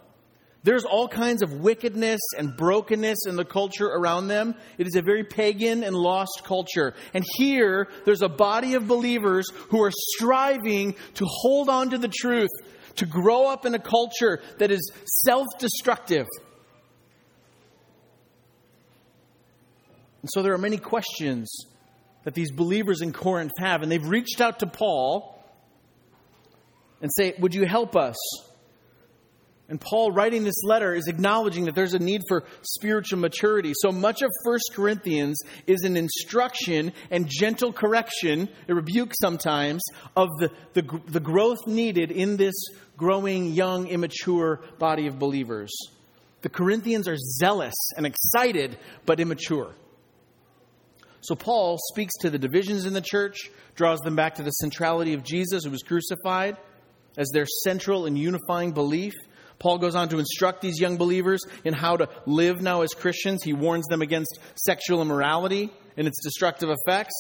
There's 0.64 0.84
all 0.84 1.08
kinds 1.08 1.44
of 1.44 1.54
wickedness 1.54 2.20
and 2.36 2.58
brokenness 2.58 3.28
in 3.28 3.36
the 3.36 3.46
culture 3.46 3.86
around 3.86 4.30
them. 4.30 4.56
It 4.80 4.88
is 4.88 4.96
a 4.96 5.04
very 5.04 5.26
pagan 5.26 5.84
and 5.84 5.96
lost 5.96 6.42
culture. 6.44 6.96
And 7.14 7.24
here, 7.38 7.88
there's 8.04 8.24
a 8.24 8.30
body 8.30 8.74
of 8.74 8.88
believers 8.88 9.46
who 9.70 9.84
are 9.84 9.92
striving 9.94 10.96
to 11.14 11.26
hold 11.28 11.70
on 11.70 11.92
to 11.92 12.00
the 12.00 12.10
truth, 12.10 12.50
to 13.00 13.06
grow 13.06 13.48
up 13.48 13.66
in 13.66 13.74
a 13.74 13.80
culture 13.80 14.42
that 14.60 14.72
is 14.72 14.92
self 15.06 15.48
destructive. 15.58 16.28
And 20.22 20.30
so 20.34 20.42
there 20.42 20.54
are 20.54 20.58
many 20.60 20.78
questions 20.78 21.50
that 22.24 22.34
these 22.34 22.52
believers 22.52 23.02
in 23.02 23.14
Corinth 23.14 23.54
have, 23.58 23.82
and 23.82 23.92
they've 23.92 24.08
reached 24.08 24.42
out 24.42 24.60
to 24.60 24.68
Paul 24.68 25.42
and 27.02 27.10
say, 27.16 27.36
Would 27.40 27.56
you 27.56 27.66
help 27.66 27.96
us? 27.96 28.16
And 29.70 29.80
Paul, 29.80 30.12
writing 30.12 30.44
this 30.44 30.64
letter, 30.64 30.96
is 30.96 31.08
acknowledging 31.08 31.66
that 31.66 31.76
there's 31.76 31.94
a 31.94 32.00
need 32.00 32.22
for 32.28 32.44
spiritual 32.64 33.20
maturity. 33.20 33.74
So 33.76 33.92
much 33.92 34.24
of 34.24 34.32
1 34.44 34.60
Corinthians 34.74 35.40
is 35.68 35.84
an 35.84 35.96
instruction 35.96 36.92
and 37.12 37.28
gentle 37.30 37.72
correction, 37.72 38.50
a 38.68 38.74
rebuke 38.74 39.14
sometimes, 39.22 39.84
of 40.16 40.28
the, 40.40 40.52
the, 40.74 41.02
the 41.08 41.20
growth 41.20 41.68
needed 41.68 42.10
in 42.10 42.36
this 42.36 42.56
growing, 42.98 43.54
young, 43.54 43.88
immature 43.88 44.62
body 44.80 45.06
of 45.06 45.20
believers. 45.20 45.70
The 46.42 46.50
Corinthians 46.50 47.08
are 47.08 47.18
zealous 47.18 47.76
and 47.96 48.08
excited, 48.08 48.78
but 49.06 49.20
immature. 49.20 49.76
So 51.22 51.36
Paul 51.36 51.78
speaks 51.92 52.14
to 52.22 52.30
the 52.30 52.40
divisions 52.40 52.86
in 52.86 52.94
the 52.94 53.02
church, 53.02 53.38
draws 53.76 54.00
them 54.00 54.16
back 54.16 54.36
to 54.36 54.44
the 54.44 54.52
centrality 54.52 55.14
of 55.14 55.24
Jesus 55.24 55.64
who 55.64 55.70
was 55.70 55.84
crucified 55.84 56.58
as 57.18 57.30
their 57.30 57.46
central 57.46 58.06
and 58.06 58.18
unifying 58.18 58.72
belief. 58.72 59.14
Paul 59.60 59.78
goes 59.78 59.96
on 59.96 60.10
to 60.10 60.20
instruct 60.20 60.62
these 60.62 60.80
young 60.80 60.98
believers 60.98 61.42
in 61.66 61.74
how 61.74 61.98
to 61.98 62.10
live 62.26 62.62
now 62.62 62.82
as 62.82 62.94
Christians. 62.94 63.44
He 63.44 63.54
warns 63.54 63.86
them 63.88 64.02
against 64.02 64.40
sexual 64.56 65.02
immorality 65.02 65.70
and 65.98 66.08
its 66.08 66.24
destructive 66.24 66.70
effects, 66.70 67.14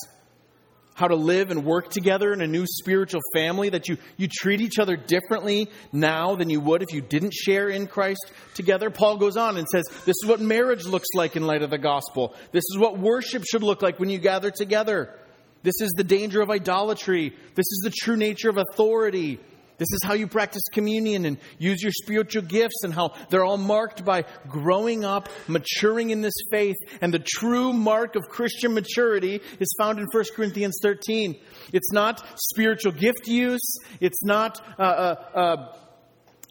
how 0.93 1.09
to 1.09 1.15
live 1.15 1.51
and 1.51 1.65
work 1.65 1.89
together 1.89 2.31
in 2.31 2.41
a 2.41 2.47
new 2.47 2.65
spiritual 2.65 3.19
family, 3.33 3.69
that 3.69 3.89
you, 3.89 3.97
you 4.15 4.29
treat 4.29 4.61
each 4.61 4.79
other 4.79 4.95
differently 4.95 5.69
now 5.91 6.35
than 6.35 6.49
you 6.49 6.61
would 6.61 6.81
if 6.81 6.93
you 6.93 7.01
didn't 7.01 7.33
share 7.33 7.69
in 7.69 7.87
Christ 7.87 8.31
together. 8.53 8.89
Paul 8.89 9.17
goes 9.17 9.35
on 9.35 9.57
and 9.57 9.67
says, 9.67 9.83
This 10.05 10.15
is 10.23 10.25
what 10.25 10.39
marriage 10.39 10.85
looks 10.85 11.09
like 11.13 11.35
in 11.35 11.45
light 11.45 11.61
of 11.61 11.69
the 11.69 11.77
gospel. 11.77 12.33
This 12.53 12.63
is 12.69 12.77
what 12.77 12.97
worship 12.97 13.43
should 13.43 13.63
look 13.63 13.81
like 13.81 13.99
when 13.99 14.09
you 14.09 14.17
gather 14.17 14.49
together. 14.49 15.13
This 15.61 15.81
is 15.81 15.91
the 15.97 16.05
danger 16.05 16.41
of 16.41 16.49
idolatry. 16.49 17.35
This 17.55 17.65
is 17.65 17.81
the 17.83 17.91
true 17.91 18.15
nature 18.15 18.49
of 18.49 18.57
authority. 18.57 19.39
This 19.79 19.87
is 19.93 20.01
how 20.03 20.13
you 20.13 20.27
practice 20.27 20.61
communion 20.71 21.25
and 21.25 21.37
use 21.57 21.81
your 21.81 21.93
spiritual 21.93 22.43
gifts, 22.43 22.83
and 22.83 22.93
how 22.93 23.13
they're 23.29 23.45
all 23.45 23.57
marked 23.57 24.05
by 24.05 24.25
growing 24.47 25.05
up, 25.05 25.29
maturing 25.47 26.11
in 26.11 26.21
this 26.21 26.33
faith. 26.51 26.75
And 27.01 27.13
the 27.13 27.25
true 27.25 27.73
mark 27.73 28.15
of 28.15 28.27
Christian 28.29 28.73
maturity 28.73 29.41
is 29.59 29.73
found 29.79 29.97
in 29.99 30.05
1 30.11 30.23
Corinthians 30.35 30.77
13. 30.81 31.39
It's 31.71 31.91
not 31.91 32.23
spiritual 32.35 32.91
gift 32.91 33.27
use, 33.27 33.77
it's 33.99 34.23
not. 34.23 34.61
Uh, 34.77 34.83
uh, 34.83 35.15
uh, 35.33 35.75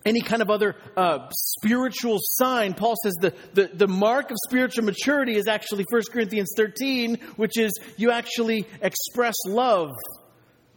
any 0.06 0.20
kind 0.22 0.40
of 0.40 0.48
other 0.48 0.76
uh, 0.96 1.28
spiritual 1.32 2.18
sign. 2.20 2.72
Paul 2.72 2.94
says 3.02 3.14
the, 3.20 3.34
the, 3.52 3.70
the 3.74 3.88
mark 3.88 4.30
of 4.30 4.36
spiritual 4.48 4.84
maturity 4.84 5.36
is 5.36 5.48
actually 5.48 5.84
1 5.90 6.02
Corinthians 6.10 6.52
13, 6.56 7.16
which 7.36 7.58
is 7.58 7.72
you 7.96 8.10
actually 8.10 8.64
express 8.80 9.34
love 9.46 9.90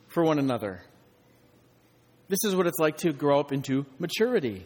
for 0.08 0.24
one 0.24 0.39
another. 0.39 0.84
This 2.31 2.45
is 2.45 2.55
what 2.55 2.65
it's 2.65 2.79
like 2.79 2.95
to 3.00 3.11
grow 3.11 3.41
up 3.41 3.51
into 3.51 3.85
maturity. 4.00 4.65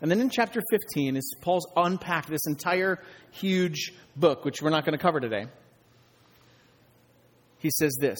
And 0.00 0.10
then 0.10 0.22
in 0.22 0.30
chapter 0.30 0.62
15, 0.70 1.14
as 1.18 1.30
Paul's 1.42 1.70
unpacked 1.76 2.30
this 2.30 2.46
entire 2.46 2.98
huge 3.30 3.92
book, 4.16 4.46
which 4.46 4.62
we're 4.62 4.70
not 4.70 4.86
going 4.86 4.96
to 4.96 5.02
cover 5.02 5.20
today, 5.20 5.48
he 7.58 7.68
says 7.68 7.94
this 8.00 8.16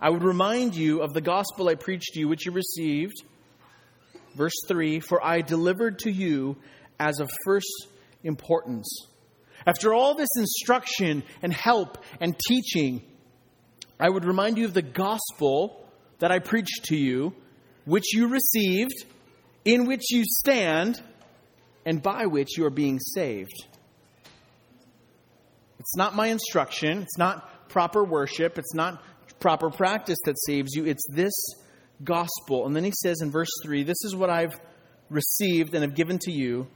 I 0.00 0.10
would 0.10 0.24
remind 0.24 0.74
you 0.74 1.02
of 1.02 1.14
the 1.14 1.20
gospel 1.20 1.68
I 1.68 1.76
preached 1.76 2.14
to 2.14 2.18
you, 2.18 2.26
which 2.26 2.46
you 2.46 2.50
received. 2.50 3.22
Verse 4.34 4.58
3 4.66 4.98
For 4.98 5.24
I 5.24 5.40
delivered 5.40 6.00
to 6.00 6.10
you 6.10 6.56
as 6.98 7.20
of 7.20 7.30
first 7.44 7.86
importance. 8.24 9.06
After 9.64 9.94
all 9.94 10.16
this 10.16 10.36
instruction 10.36 11.22
and 11.42 11.52
help 11.52 11.98
and 12.20 12.36
teaching, 12.48 13.02
I 14.00 14.08
would 14.08 14.24
remind 14.24 14.58
you 14.58 14.64
of 14.64 14.74
the 14.74 14.82
gospel 14.82 15.84
that 16.18 16.30
I 16.30 16.38
preached 16.38 16.84
to 16.84 16.96
you, 16.96 17.34
which 17.84 18.14
you 18.14 18.28
received, 18.28 19.04
in 19.64 19.86
which 19.86 20.10
you 20.10 20.24
stand, 20.24 21.00
and 21.84 22.02
by 22.02 22.26
which 22.26 22.56
you 22.56 22.64
are 22.66 22.70
being 22.70 22.98
saved. 22.98 23.64
It's 25.78 25.96
not 25.96 26.14
my 26.14 26.26
instruction, 26.26 27.02
it's 27.02 27.18
not 27.18 27.68
proper 27.68 28.04
worship, 28.04 28.58
it's 28.58 28.74
not 28.74 29.02
proper 29.40 29.70
practice 29.70 30.18
that 30.24 30.36
saves 30.44 30.74
you, 30.74 30.84
it's 30.84 31.06
this 31.10 31.32
gospel. 32.02 32.66
And 32.66 32.74
then 32.74 32.84
he 32.84 32.92
says 33.02 33.20
in 33.22 33.30
verse 33.30 33.50
3 33.62 33.84
This 33.84 34.04
is 34.04 34.14
what 34.14 34.30
I've 34.30 34.58
received 35.08 35.74
and 35.74 35.82
have 35.82 35.94
given 35.94 36.18
to 36.20 36.32
you 36.32 36.66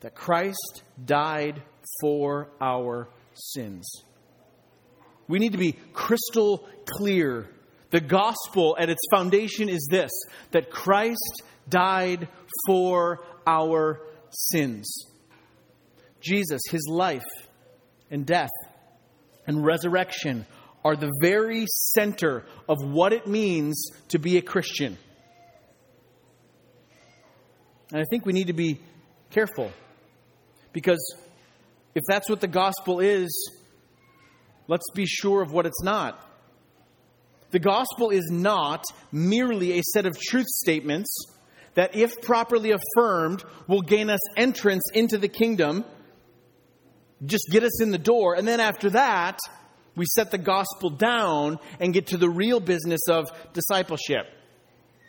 that 0.00 0.14
Christ 0.14 0.82
died 1.04 1.62
for 2.00 2.50
our 2.60 3.08
sins. 3.34 3.88
We 5.26 5.38
need 5.38 5.52
to 5.52 5.58
be 5.58 5.72
crystal 5.92 6.68
clear 6.86 7.48
the 7.90 8.00
gospel 8.00 8.76
at 8.78 8.90
its 8.90 9.00
foundation 9.10 9.68
is 9.68 9.86
this 9.90 10.10
that 10.50 10.70
Christ 10.70 11.42
died 11.68 12.28
for 12.66 13.24
our 13.46 14.00
sins. 14.30 15.06
Jesus, 16.20 16.60
his 16.70 16.86
life 16.88 17.22
and 18.10 18.26
death 18.26 18.50
and 19.46 19.64
resurrection 19.64 20.46
are 20.84 20.96
the 20.96 21.12
very 21.22 21.66
center 21.66 22.44
of 22.68 22.78
what 22.82 23.12
it 23.12 23.26
means 23.26 23.90
to 24.08 24.18
be 24.18 24.36
a 24.36 24.42
Christian. 24.42 24.98
And 27.90 28.00
I 28.00 28.04
think 28.10 28.26
we 28.26 28.32
need 28.32 28.48
to 28.48 28.52
be 28.52 28.80
careful 29.30 29.72
because 30.72 31.16
if 31.94 32.02
that's 32.06 32.28
what 32.28 32.40
the 32.40 32.48
gospel 32.48 33.00
is, 33.00 33.50
let's 34.66 34.90
be 34.94 35.06
sure 35.06 35.42
of 35.42 35.52
what 35.52 35.66
it's 35.66 35.82
not. 35.82 36.27
The 37.50 37.58
gospel 37.58 38.10
is 38.10 38.28
not 38.30 38.84
merely 39.10 39.78
a 39.78 39.82
set 39.94 40.06
of 40.06 40.18
truth 40.18 40.46
statements 40.46 41.26
that, 41.74 41.94
if 41.94 42.20
properly 42.20 42.72
affirmed, 42.72 43.42
will 43.66 43.82
gain 43.82 44.10
us 44.10 44.20
entrance 44.36 44.82
into 44.92 45.16
the 45.16 45.28
kingdom, 45.28 45.84
just 47.24 47.48
get 47.50 47.62
us 47.62 47.80
in 47.80 47.90
the 47.90 47.98
door, 47.98 48.34
and 48.34 48.46
then 48.46 48.60
after 48.60 48.90
that, 48.90 49.38
we 49.96 50.04
set 50.14 50.30
the 50.30 50.38
gospel 50.38 50.90
down 50.90 51.58
and 51.80 51.92
get 51.92 52.08
to 52.08 52.16
the 52.16 52.28
real 52.28 52.60
business 52.60 53.00
of 53.08 53.26
discipleship. 53.52 54.26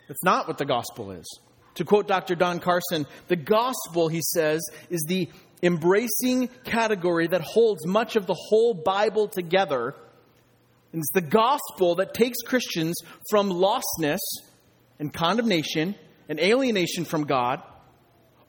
That's 0.08 0.24
not 0.24 0.48
what 0.48 0.58
the 0.58 0.64
gospel 0.64 1.12
is. 1.12 1.26
To 1.76 1.84
quote 1.84 2.08
Dr. 2.08 2.34
Don 2.34 2.58
Carson, 2.58 3.06
the 3.28 3.36
gospel, 3.36 4.08
he 4.08 4.20
says, 4.22 4.60
is 4.90 5.04
the 5.06 5.30
embracing 5.62 6.48
category 6.64 7.28
that 7.28 7.42
holds 7.42 7.86
much 7.86 8.16
of 8.16 8.26
the 8.26 8.34
whole 8.34 8.74
Bible 8.74 9.28
together. 9.28 9.94
And 10.92 11.00
it's 11.00 11.12
the 11.12 11.20
gospel 11.20 11.96
that 11.96 12.14
takes 12.14 12.38
Christians 12.42 12.96
from 13.30 13.50
lostness 13.50 14.18
and 14.98 15.12
condemnation 15.12 15.94
and 16.28 16.40
alienation 16.40 17.04
from 17.04 17.24
God 17.24 17.62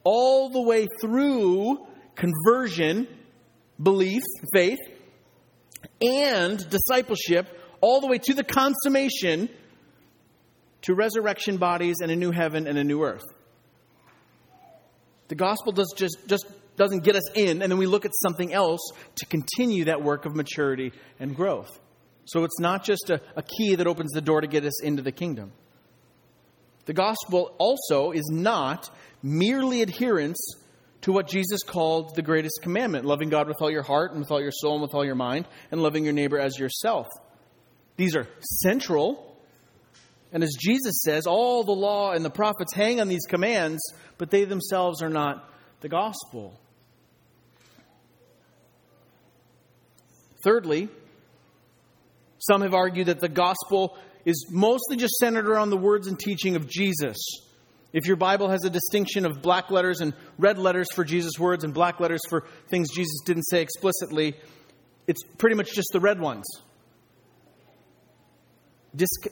all 0.04 0.50
the 0.50 0.62
way 0.62 0.88
through 1.00 1.86
conversion, 2.16 3.08
belief, 3.82 4.24
faith, 4.54 4.80
and 6.02 6.68
discipleship, 6.70 7.48
all 7.80 8.02
the 8.02 8.08
way 8.08 8.18
to 8.18 8.34
the 8.34 8.44
consummation 8.44 9.50
to 10.84 10.96
resurrection 10.96 11.58
bodies 11.58 11.98
and 12.02 12.12
a 12.12 12.16
new 12.16 12.32
heaven 12.32 12.68
and 12.68 12.78
a 12.78 12.84
new 12.84 13.04
earth. 13.04 13.24
The 15.28 15.36
gospel 15.36 15.72
does 15.72 15.94
just, 15.96 16.18
just 16.28 16.46
doesn't 16.76 17.04
get 17.04 17.16
us 17.16 17.32
in, 17.36 17.62
and 17.62 17.72
then 17.72 17.78
we 17.78 17.86
look 17.86 18.06
at 18.06 18.12
something 18.22 18.52
else 18.52 18.82
to 19.16 19.26
continue 19.28 19.86
that 19.86 20.04
work 20.04 20.26
of 20.26 20.36
maturity 20.36 20.92
and 21.20 21.36
growth. 21.36 21.70
So 22.32 22.46
it's 22.46 22.62
not 22.62 22.86
just 22.86 23.10
a, 23.10 23.20
a 23.36 23.44
key 23.44 23.76
that 23.76 23.88
opens 23.88 24.14
the 24.14 24.22
door 24.22 24.40
to 24.40 24.48
get 24.48 24.64
us 24.64 24.82
into 24.82 25.02
the 25.02 25.12
kingdom. 25.12 25.52
The 26.86 26.94
gospel 26.94 27.54
also 27.58 28.12
is 28.12 28.30
not 28.32 28.90
merely 29.22 29.82
adherence 29.82 30.40
to 31.02 31.12
what 31.12 31.28
Jesus 31.28 31.62
called 31.64 32.16
the 32.16 32.22
greatest 32.22 32.62
commandment 32.62 33.04
loving 33.04 33.28
God 33.28 33.50
with 33.50 33.58
all 33.62 33.70
your 33.70 33.84
heart 33.84 34.12
and 34.12 34.22
with 34.22 34.32
all 34.32 34.42
your 34.42 34.54
soul 34.54 34.76
and 34.76 34.82
with 34.82 34.94
all 34.94 35.04
your 35.04 35.16
mind, 35.16 35.46
and 35.72 35.84
loving 35.84 36.06
your 36.06 36.14
neighbor 36.14 36.40
as 36.40 36.58
yourself. 36.58 37.08
These 37.98 38.16
are 38.16 38.30
central. 38.40 39.36
And 40.32 40.42
as 40.42 40.56
Jesus 40.58 41.02
says, 41.04 41.28
all 41.28 41.66
the 41.66 41.74
law 41.74 42.14
and 42.14 42.24
the 42.24 42.30
prophets 42.30 42.74
hang 42.74 43.02
on 43.02 43.10
these 43.10 43.26
commands, 43.28 43.82
but 44.18 44.32
they 44.32 44.46
themselves 44.46 45.02
are 45.02 45.10
not 45.10 45.52
the 45.82 45.90
gospel. 45.90 46.58
Thirdly, 50.46 50.88
some 52.42 52.62
have 52.62 52.74
argued 52.74 53.08
that 53.08 53.20
the 53.20 53.30
gospel 53.30 53.98
is 54.26 54.48
mostly 54.52 54.98
just 54.98 55.14
centered 55.16 55.48
around 55.48 55.70
the 55.70 55.78
words 55.78 56.08
and 56.08 56.20
teaching 56.20 56.56
of 56.56 56.68
Jesus. 56.68 57.18
If 57.94 58.08
your 58.08 58.16
Bible 58.16 58.50
has 58.50 58.64
a 58.64 58.70
distinction 58.70 59.26
of 59.26 59.42
black 59.42 59.70
letters 59.70 60.02
and 60.02 60.14
red 60.38 60.58
letters 60.58 60.88
for 60.94 61.04
Jesus' 61.04 61.38
words 61.38 61.64
and 61.64 61.74
black 61.74 62.00
letters 62.00 62.22
for 62.30 62.46
things 62.70 62.90
Jesus 62.94 63.20
didn't 63.26 63.44
say 63.44 63.62
explicitly, 63.62 64.36
it's 65.08 65.24
pretty 65.38 65.56
much 65.56 65.74
just 65.74 65.90
the 65.92 66.00
red 66.00 66.20
ones. 66.20 66.46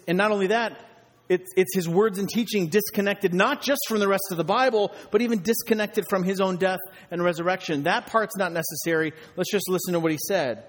and 0.08 0.18
not 0.18 0.32
only 0.32 0.48
that, 0.48 0.86
it's, 1.30 1.50
it's 1.56 1.76
his 1.76 1.88
words 1.88 2.18
and 2.18 2.28
teaching 2.28 2.68
disconnected 2.68 3.34
not 3.34 3.62
just 3.62 3.82
from 3.88 4.00
the 4.00 4.08
rest 4.08 4.24
of 4.32 4.38
the 4.38 4.44
Bible, 4.44 4.92
but 5.12 5.22
even 5.22 5.42
disconnected 5.44 6.06
from 6.10 6.24
his 6.24 6.42
own 6.42 6.58
death 6.58 6.80
and 7.12 7.24
resurrection. 7.24 7.84
That 7.84 8.08
part's 8.08 8.36
not 8.36 8.52
necessary. 8.52 9.14
Let's 9.36 9.52
just 9.52 9.70
listen 9.70 9.94
to 9.94 10.00
what 10.00 10.12
he 10.12 10.18
said. 10.28 10.64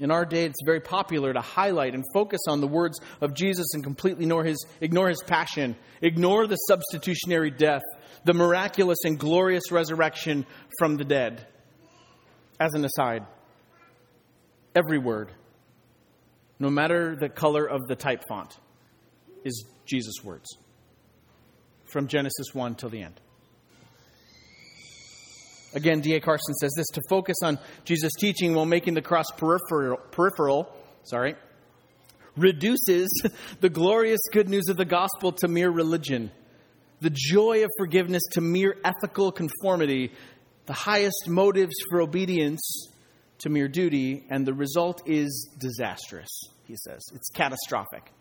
In 0.00 0.10
our 0.10 0.24
day, 0.24 0.46
it's 0.46 0.62
very 0.64 0.80
popular 0.80 1.34
to 1.34 1.42
highlight 1.42 1.94
and 1.94 2.02
focus 2.14 2.40
on 2.48 2.62
the 2.62 2.66
words 2.66 2.98
of 3.20 3.34
Jesus 3.34 3.74
and 3.74 3.84
completely 3.84 4.24
ignore 4.24 4.44
his, 4.44 4.66
ignore 4.80 5.10
his 5.10 5.22
passion, 5.22 5.76
ignore 6.00 6.46
the 6.46 6.56
substitutionary 6.56 7.50
death, 7.50 7.82
the 8.24 8.32
miraculous 8.32 8.98
and 9.04 9.18
glorious 9.18 9.70
resurrection 9.70 10.46
from 10.78 10.96
the 10.96 11.04
dead. 11.04 11.46
As 12.58 12.72
an 12.72 12.84
aside, 12.84 13.26
every 14.74 14.98
word, 14.98 15.30
no 16.58 16.70
matter 16.70 17.14
the 17.14 17.28
color 17.28 17.66
of 17.66 17.86
the 17.86 17.96
type 17.96 18.24
font, 18.26 18.56
is 19.44 19.66
Jesus' 19.84 20.24
words 20.24 20.48
from 21.84 22.06
Genesis 22.06 22.54
1 22.54 22.74
till 22.76 22.88
the 22.88 23.02
end. 23.02 23.20
Again, 25.72 26.00
D.A. 26.00 26.20
Carson 26.20 26.54
says 26.54 26.72
this 26.76 26.86
to 26.94 27.02
focus 27.08 27.36
on 27.42 27.58
Jesus' 27.84 28.12
teaching 28.18 28.54
while 28.54 28.66
making 28.66 28.94
the 28.94 29.02
cross 29.02 29.26
peripheral, 29.36 29.98
peripheral 30.10 30.72
sorry, 31.04 31.34
reduces 32.36 33.08
the 33.60 33.68
glorious 33.68 34.20
good 34.32 34.48
news 34.48 34.68
of 34.68 34.76
the 34.76 34.84
gospel 34.84 35.32
to 35.32 35.48
mere 35.48 35.70
religion, 35.70 36.30
the 37.00 37.10
joy 37.10 37.64
of 37.64 37.70
forgiveness 37.78 38.22
to 38.32 38.40
mere 38.40 38.76
ethical 38.84 39.32
conformity, 39.32 40.12
the 40.66 40.72
highest 40.72 41.28
motives 41.28 41.74
for 41.90 42.00
obedience 42.00 42.88
to 43.38 43.48
mere 43.48 43.68
duty, 43.68 44.24
and 44.28 44.46
the 44.46 44.52
result 44.52 45.02
is 45.06 45.48
disastrous, 45.58 46.28
he 46.66 46.76
says. 46.76 47.00
It's 47.14 47.30
catastrophic. 47.30 48.12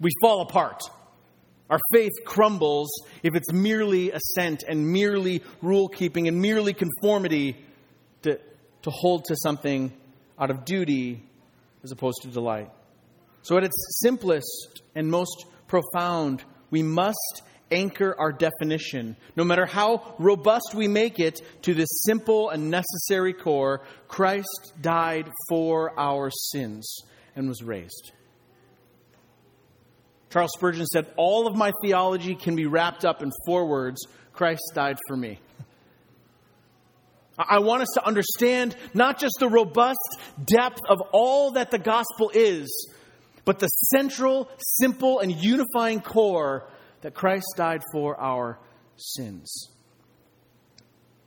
We 0.00 0.10
fall 0.22 0.42
apart. 0.42 0.80
Our 1.70 1.78
faith 1.92 2.12
crumbles 2.24 2.88
if 3.22 3.34
it's 3.34 3.52
merely 3.52 4.10
assent 4.10 4.64
and 4.66 4.90
merely 4.90 5.42
rule 5.60 5.88
keeping 5.88 6.26
and 6.28 6.40
merely 6.40 6.72
conformity 6.72 7.56
to, 8.22 8.38
to 8.82 8.90
hold 8.90 9.26
to 9.26 9.36
something 9.36 9.92
out 10.38 10.50
of 10.50 10.64
duty 10.64 11.22
as 11.82 11.92
opposed 11.92 12.22
to 12.22 12.28
delight. 12.28 12.70
So, 13.42 13.56
at 13.56 13.64
its 13.64 14.00
simplest 14.02 14.82
and 14.94 15.10
most 15.10 15.46
profound, 15.66 16.42
we 16.70 16.82
must 16.82 17.42
anchor 17.70 18.14
our 18.18 18.32
definition, 18.32 19.16
no 19.36 19.44
matter 19.44 19.66
how 19.66 20.14
robust 20.18 20.74
we 20.74 20.88
make 20.88 21.20
it, 21.20 21.40
to 21.62 21.74
this 21.74 21.88
simple 22.06 22.50
and 22.50 22.70
necessary 22.70 23.32
core 23.32 23.82
Christ 24.08 24.72
died 24.80 25.30
for 25.48 25.98
our 25.98 26.30
sins 26.30 27.02
and 27.36 27.48
was 27.48 27.62
raised. 27.62 28.12
Charles 30.30 30.50
Spurgeon 30.56 30.86
said, 30.86 31.06
All 31.16 31.46
of 31.46 31.56
my 31.56 31.72
theology 31.82 32.34
can 32.34 32.56
be 32.56 32.66
wrapped 32.66 33.04
up 33.04 33.22
in 33.22 33.30
four 33.46 33.66
words 33.66 34.06
Christ 34.32 34.62
died 34.74 34.98
for 35.08 35.16
me. 35.16 35.40
I 37.38 37.60
want 37.60 37.82
us 37.82 37.88
to 37.94 38.04
understand 38.04 38.76
not 38.94 39.20
just 39.20 39.36
the 39.38 39.48
robust 39.48 40.18
depth 40.44 40.80
of 40.88 41.00
all 41.12 41.52
that 41.52 41.70
the 41.70 41.78
gospel 41.78 42.30
is, 42.34 42.90
but 43.44 43.60
the 43.60 43.68
central, 43.68 44.50
simple, 44.58 45.20
and 45.20 45.32
unifying 45.32 46.00
core 46.00 46.68
that 47.02 47.14
Christ 47.14 47.46
died 47.56 47.82
for 47.92 48.20
our 48.20 48.58
sins. 48.96 49.68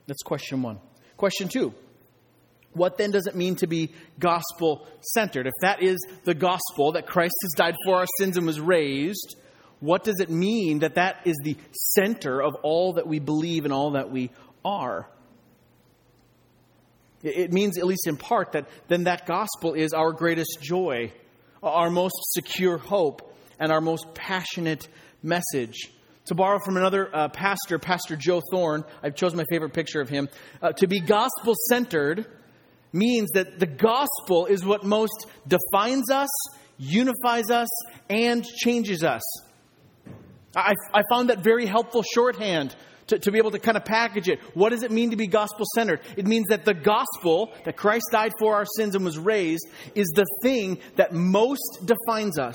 That's 0.06 0.22
question 0.22 0.62
one. 0.62 0.80
Question 1.16 1.48
two 1.48 1.74
what 2.74 2.96
then 2.96 3.10
does 3.10 3.26
it 3.26 3.34
mean 3.34 3.56
to 3.56 3.66
be 3.66 3.92
gospel 4.18 4.86
centered? 5.00 5.46
If 5.46 5.52
that 5.60 5.82
is 5.82 5.98
the 6.24 6.34
gospel, 6.34 6.92
that 6.92 7.06
Christ 7.06 7.34
has 7.42 7.52
died 7.56 7.76
for 7.84 7.96
our 7.96 8.06
sins 8.18 8.36
and 8.36 8.46
was 8.46 8.60
raised, 8.60 9.36
what 9.80 10.04
does 10.04 10.20
it 10.20 10.30
mean 10.30 10.80
that 10.80 10.94
that 10.94 11.26
is 11.26 11.36
the 11.42 11.56
center 11.72 12.40
of 12.40 12.54
all 12.62 12.94
that 12.94 13.06
we 13.06 13.18
believe 13.18 13.64
and 13.64 13.72
all 13.72 13.92
that 13.92 14.10
we 14.10 14.30
are? 14.64 15.08
It 17.22 17.52
means, 17.52 17.78
at 17.78 17.86
least 17.86 18.06
in 18.06 18.16
part, 18.16 18.52
that 18.52 18.68
then 18.88 19.04
that 19.04 19.26
gospel 19.26 19.74
is 19.74 19.92
our 19.92 20.12
greatest 20.12 20.58
joy, 20.60 21.12
our 21.62 21.90
most 21.90 22.16
secure 22.30 22.78
hope, 22.78 23.34
and 23.60 23.70
our 23.70 23.80
most 23.80 24.14
passionate 24.14 24.88
message. 25.22 25.92
To 26.26 26.34
borrow 26.34 26.58
from 26.64 26.76
another 26.76 27.14
uh, 27.14 27.28
pastor, 27.28 27.78
Pastor 27.78 28.16
Joe 28.16 28.40
Thorn, 28.52 28.84
I've 29.02 29.14
chosen 29.14 29.36
my 29.36 29.44
favorite 29.50 29.72
picture 29.72 30.00
of 30.00 30.08
him. 30.08 30.28
Uh, 30.60 30.72
to 30.72 30.86
be 30.86 31.00
gospel 31.00 31.54
centered 31.68 32.26
means 32.92 33.30
that 33.32 33.58
the 33.58 33.66
gospel 33.66 34.46
is 34.46 34.64
what 34.64 34.84
most 34.84 35.26
defines 35.46 36.10
us, 36.10 36.28
unifies 36.78 37.50
us, 37.50 37.68
and 38.08 38.44
changes 38.44 39.02
us. 39.04 39.22
I, 40.54 40.74
I 40.92 41.02
found 41.10 41.30
that 41.30 41.38
very 41.38 41.66
helpful 41.66 42.02
shorthand 42.02 42.76
to, 43.06 43.18
to 43.18 43.32
be 43.32 43.38
able 43.38 43.50
to 43.52 43.58
kind 43.58 43.76
of 43.76 43.84
package 43.84 44.28
it. 44.28 44.40
What 44.54 44.70
does 44.70 44.82
it 44.82 44.90
mean 44.90 45.10
to 45.10 45.16
be 45.16 45.26
gospel 45.26 45.64
centered? 45.74 46.00
It 46.16 46.26
means 46.26 46.48
that 46.48 46.64
the 46.64 46.74
gospel, 46.74 47.52
that 47.64 47.76
Christ 47.76 48.06
died 48.12 48.32
for 48.38 48.54
our 48.54 48.66
sins 48.76 48.94
and 48.94 49.04
was 49.04 49.18
raised, 49.18 49.66
is 49.94 50.08
the 50.14 50.26
thing 50.42 50.78
that 50.96 51.12
most 51.12 51.80
defines 51.84 52.38
us, 52.38 52.54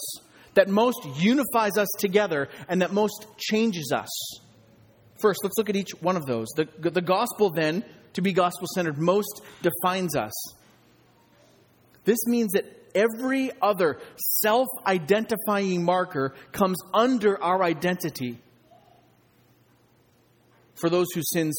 that 0.54 0.68
most 0.68 1.00
unifies 1.18 1.78
us 1.78 1.88
together, 2.00 2.50
and 2.70 2.82
that 2.82 2.94
most 2.94 3.28
changes 3.38 3.92
us. 3.94 4.10
First, 5.20 5.40
let's 5.44 5.58
look 5.58 5.70
at 5.70 5.76
each 5.76 5.92
one 6.00 6.16
of 6.16 6.26
those. 6.26 6.48
The, 6.56 6.68
the 6.80 7.02
gospel, 7.02 7.50
then, 7.50 7.84
to 8.18 8.22
be 8.22 8.34
gospel 8.34 8.68
centered 8.74 8.98
most 8.98 9.42
defines 9.62 10.16
us. 10.16 10.34
This 12.04 12.18
means 12.26 12.54
that 12.54 12.66
every 12.96 13.52
other 13.62 14.00
self 14.42 14.68
identifying 14.88 15.84
marker 15.84 16.34
comes 16.52 16.78
under 16.96 17.42
our 17.42 17.64
identity 17.64 18.40
for 20.74 20.90
those 20.90 21.06
whose 21.14 21.30
sins, 21.32 21.56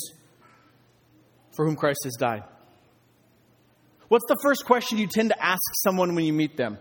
for 1.54 1.64
whom 1.64 1.76
Christ 1.76 2.00
has 2.02 2.16
died. 2.18 2.42
What's 4.08 4.26
the 4.26 4.38
first 4.42 4.64
question 4.64 4.98
you 4.98 5.06
tend 5.06 5.28
to 5.30 5.40
ask 5.40 5.60
someone 5.84 6.16
when 6.16 6.24
you 6.24 6.32
meet 6.32 6.56
them? 6.56 6.78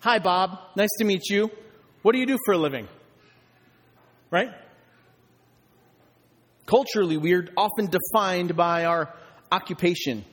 Hi, 0.00 0.18
Bob. 0.18 0.58
Nice 0.76 0.90
to 0.98 1.04
meet 1.04 1.22
you. 1.30 1.50
What 2.02 2.12
do 2.12 2.18
you 2.18 2.26
do 2.26 2.36
for 2.44 2.52
a 2.52 2.58
living? 2.58 2.86
Right? 4.30 4.50
Culturally, 6.66 7.16
we 7.16 7.34
are 7.34 7.46
often 7.56 7.88
defined 7.88 8.56
by 8.56 8.84
our 8.84 9.14
occupation. 9.50 10.24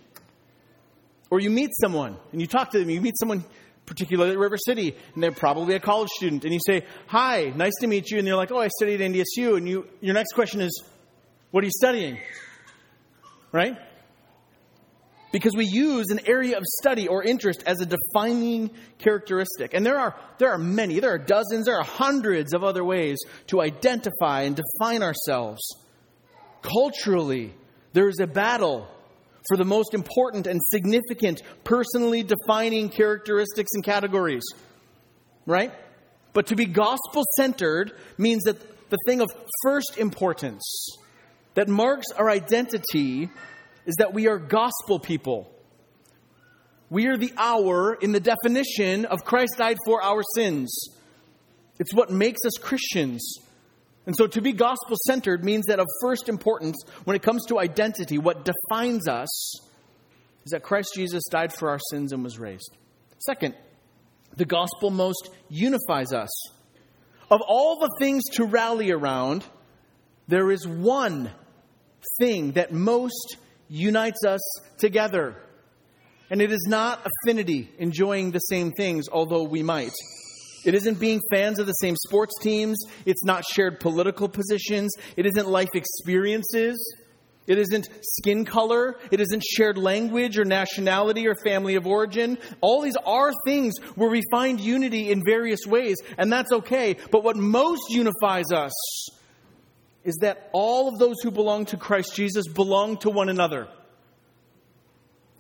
Or 1.30 1.40
you 1.40 1.50
meet 1.50 1.70
someone 1.80 2.18
and 2.32 2.42
you 2.42 2.48
talk 2.48 2.72
to 2.72 2.80
them, 2.80 2.90
you 2.90 3.02
meet 3.02 3.16
someone 3.20 3.46
particularly 3.86 4.32
at 4.32 4.38
River 4.38 4.58
City, 4.58 4.96
and 5.14 5.24
they're 5.24 5.32
probably 5.32 5.76
a 5.76 5.80
college 5.80 6.10
student, 6.10 6.46
and 6.46 6.54
you 6.54 6.60
say, 6.66 6.86
Hi, 7.08 7.52
nice 7.56 7.74
to 7.82 7.88
meet 7.88 8.10
you. 8.12 8.18
And 8.18 8.28
they're 8.28 8.36
like, 8.36 8.52
Oh, 8.52 8.60
I 8.60 8.70
studied 8.70 9.02
at 9.02 9.12
NDSU. 9.12 9.58
And 9.58 9.68
you, 9.68 9.88
your 10.02 10.14
next 10.14 10.34
question 10.34 10.62
is, 10.62 10.84
What 11.52 11.64
are 11.64 11.66
you 11.66 11.72
studying? 11.72 12.18
Right? 13.52 13.78
Because 15.32 15.56
we 15.56 15.66
use 15.66 16.08
an 16.12 16.22
area 16.28 16.58
of 16.58 16.64
study 16.82 17.08
or 17.08 17.24
interest 17.24 17.64
as 17.66 17.82
a 17.82 17.88
defining 17.88 18.70
characteristic. 19.00 19.74
And 19.74 19.84
there 19.84 20.00
are, 20.00 20.16
there 20.38 20.52
are 20.52 20.60
many, 20.60 21.00
there 21.00 21.14
are 21.14 21.18
dozens, 21.18 21.66
there 21.66 21.76
are 21.76 21.84
hundreds 21.84 22.54
of 22.54 22.64
other 22.64 22.84
ways 22.84 23.18
to 23.48 23.60
identify 23.60 24.44
and 24.44 24.56
define 24.56 25.02
ourselves. 25.02 25.83
Culturally, 26.64 27.54
there 27.92 28.10
is 28.10 28.20
a 28.20 28.28
battle 28.28 28.88
for 29.48 29.58
the 29.58 29.66
most 29.66 29.94
important 29.94 30.48
and 30.48 30.60
significant 30.72 31.44
personally 31.64 32.24
defining 32.24 32.90
characteristics 32.90 33.72
and 33.74 33.84
categories. 33.84 34.44
Right? 35.46 35.72
But 36.32 36.48
to 36.48 36.56
be 36.56 36.66
gospel 36.66 37.24
centered 37.38 37.94
means 38.18 38.44
that 38.44 38.90
the 38.90 38.98
thing 39.06 39.22
of 39.22 39.30
first 39.64 39.98
importance 39.98 40.64
that 41.54 41.68
marks 41.68 42.08
our 42.16 42.30
identity 42.30 43.30
is 43.86 43.96
that 43.98 44.14
we 44.14 44.28
are 44.28 44.40
gospel 44.40 45.00
people. 45.00 45.50
We 46.90 47.08
are 47.08 47.18
the 47.18 47.34
hour 47.38 47.96
in 47.96 48.12
the 48.12 48.20
definition 48.20 49.06
of 49.06 49.24
Christ 49.24 49.56
died 49.58 49.78
for 49.86 50.02
our 50.02 50.22
sins. 50.36 50.74
It's 51.80 51.94
what 51.94 52.12
makes 52.12 52.46
us 52.46 52.54
Christians. 52.62 53.40
And 54.06 54.16
so 54.18 54.28
to 54.28 54.42
be 54.42 54.52
gospel 54.52 54.98
centered 55.08 55.44
means 55.44 55.66
that 55.68 55.80
of 55.80 55.88
first 56.02 56.28
importance, 56.28 56.76
when 57.06 57.16
it 57.16 57.22
comes 57.22 57.46
to 57.48 57.60
identity, 57.60 58.18
what 58.18 58.44
defines 58.46 59.08
us 59.08 59.60
is 60.46 60.52
that 60.52 60.64
Christ 60.64 60.92
Jesus 60.94 61.24
died 61.30 61.54
for 61.54 61.70
our 61.70 61.80
sins 61.90 62.12
and 62.12 62.24
was 62.24 62.38
raised. 62.38 62.76
Second, 63.20 63.56
the 64.36 64.46
gospel 64.46 64.90
most 64.90 65.30
unifies 65.50 66.12
us. 66.12 66.30
Of 67.32 67.42
all 67.48 67.80
the 67.80 67.90
things 68.00 68.24
to 68.34 68.46
rally 68.46 68.92
around, 68.92 69.46
there 70.28 70.52
is 70.52 70.68
one 70.68 71.32
thing 72.20 72.54
that 72.54 72.74
most 72.74 73.38
unites 73.70 74.26
us 74.26 74.42
together. 74.78 75.36
And 76.30 76.42
it 76.42 76.52
is 76.52 76.66
not 76.68 77.08
affinity, 77.26 77.72
enjoying 77.78 78.32
the 78.32 78.40
same 78.40 78.72
things, 78.72 79.08
although 79.10 79.44
we 79.44 79.64
might. 79.64 79.94
It 80.66 80.76
isn't 80.76 81.00
being 81.00 81.22
fans 81.32 81.60
of 81.60 81.68
the 81.68 81.74
same 81.74 81.96
sports 81.96 82.34
teams. 82.42 82.78
It's 83.06 83.24
not 83.24 83.44
shared 83.46 83.80
political 83.80 84.30
positions. 84.30 84.94
It 85.18 85.26
isn't 85.26 85.48
life 85.48 85.70
experiences. 85.74 86.78
It 87.46 87.58
isn't 87.58 87.90
skin 88.02 88.46
color. 88.46 88.98
It 89.12 89.20
isn't 89.20 89.44
shared 89.44 89.78
language 89.78 90.38
or 90.38 90.46
nationality 90.46 91.28
or 91.28 91.36
family 91.36 91.76
of 91.76 91.86
origin. 91.86 92.38
All 92.62 92.82
these 92.82 92.96
are 93.06 93.34
things 93.46 93.74
where 93.96 94.10
we 94.10 94.22
find 94.32 94.60
unity 94.60 95.12
in 95.12 95.22
various 95.26 95.66
ways, 95.68 95.98
and 96.18 96.32
that's 96.32 96.52
okay. 96.52 96.96
But 97.12 97.24
what 97.24 97.36
most 97.36 97.90
unifies 97.90 98.52
us 98.54 98.72
is 100.04 100.16
that 100.22 100.50
all 100.54 100.88
of 100.88 101.00
those 101.00 101.16
who 101.22 101.32
belong 101.32 101.66
to 101.66 101.78
Christ 101.78 102.16
Jesus 102.16 102.48
belong 102.48 102.98
to 102.98 103.10
one 103.10 103.30
another. 103.30 103.68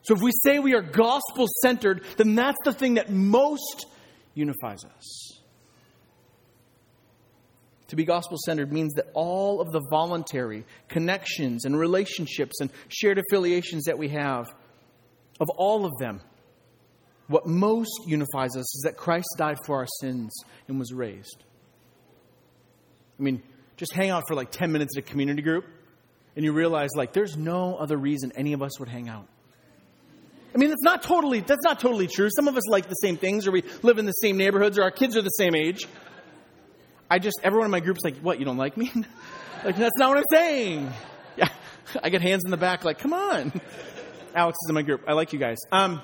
So 0.04 0.16
if 0.16 0.22
we 0.22 0.32
say 0.44 0.60
we 0.60 0.74
are 0.76 0.82
gospel 0.82 1.48
centered, 1.62 2.04
then 2.18 2.36
that's 2.36 2.58
the 2.66 2.74
thing 2.74 2.96
that 2.96 3.10
most 3.10 3.86
unifies 4.34 4.84
us. 4.84 5.40
To 7.88 7.96
be 7.96 8.06
gospel 8.06 8.38
centered 8.44 8.72
means 8.72 8.94
that 8.94 9.06
all 9.14 9.62
of 9.62 9.72
the 9.72 9.82
voluntary 9.92 10.66
connections 10.88 11.66
and 11.66 11.78
relationships 11.78 12.60
and 12.60 12.72
shared 12.88 13.20
affiliations 13.20 13.84
that 13.84 13.98
we 13.98 14.10
have, 14.10 14.48
of 15.40 15.50
all 15.58 15.86
of 15.86 15.92
them, 16.00 16.22
what 17.28 17.46
most 17.46 18.08
unifies 18.08 18.56
us 18.56 18.76
is 18.76 18.82
that 18.86 18.98
Christ 18.98 19.28
died 19.38 19.58
for 19.66 19.78
our 19.78 19.88
sins 20.02 20.34
and 20.68 20.80
was 20.80 20.92
raised. 20.92 21.44
I 23.20 23.24
mean, 23.24 23.44
just 23.78 23.94
hang 23.94 24.10
out 24.10 24.24
for 24.28 24.36
like 24.36 24.52
10 24.52 24.72
minutes 24.72 24.98
at 24.98 25.04
a 25.04 25.08
community 25.08 25.42
group 25.42 25.66
and 26.36 26.44
you 26.44 26.52
realize 26.52 26.90
like 26.96 27.14
there's 27.14 27.38
no 27.38 27.76
other 27.76 27.98
reason 27.98 28.32
any 28.36 28.54
of 28.54 28.62
us 28.62 28.80
would 28.80 28.90
hang 28.90 29.08
out. 29.08 29.28
I 30.54 30.58
mean, 30.58 30.72
it's 30.72 30.84
not 30.84 31.02
totally, 31.02 31.40
that's 31.40 31.64
not 31.64 31.80
totally 31.80 32.08
true. 32.08 32.30
Some 32.30 32.48
of 32.48 32.56
us 32.56 32.68
like 32.68 32.88
the 32.88 32.96
same 32.96 33.18
things, 33.18 33.48
or 33.48 33.52
we 33.52 33.64
live 33.82 33.98
in 33.98 34.06
the 34.06 34.12
same 34.12 34.38
neighborhoods, 34.38 34.78
or 34.78 34.84
our 34.84 34.92
kids 34.92 35.18
are 35.18 35.22
the 35.22 35.30
same 35.30 35.56
age. 35.56 35.88
I 37.10 37.20
just, 37.20 37.40
everyone 37.44 37.66
in 37.66 37.72
my 37.72 37.80
group's 37.80 38.02
like, 38.04 38.18
what, 38.18 38.40
you 38.40 38.46
don't 38.46 38.58
like 38.58 38.78
me? 38.78 38.92
like, 39.66 39.76
that's 39.76 39.98
not 39.98 40.10
what 40.10 40.18
I'm 40.20 40.24
saying. 40.32 40.94
Yeah. 41.38 41.50
I 42.04 42.10
get 42.10 42.22
hands 42.22 42.44
in 42.46 42.52
the 42.52 42.58
back, 42.58 42.84
like, 42.84 43.00
come 43.00 43.14
on. 43.14 43.52
Alex 44.36 44.58
is 44.64 44.70
in 44.70 44.76
my 44.76 44.82
group. 44.84 45.02
I 45.08 45.14
like 45.14 45.34
you 45.34 45.40
guys. 45.40 45.58
Um, 45.72 46.02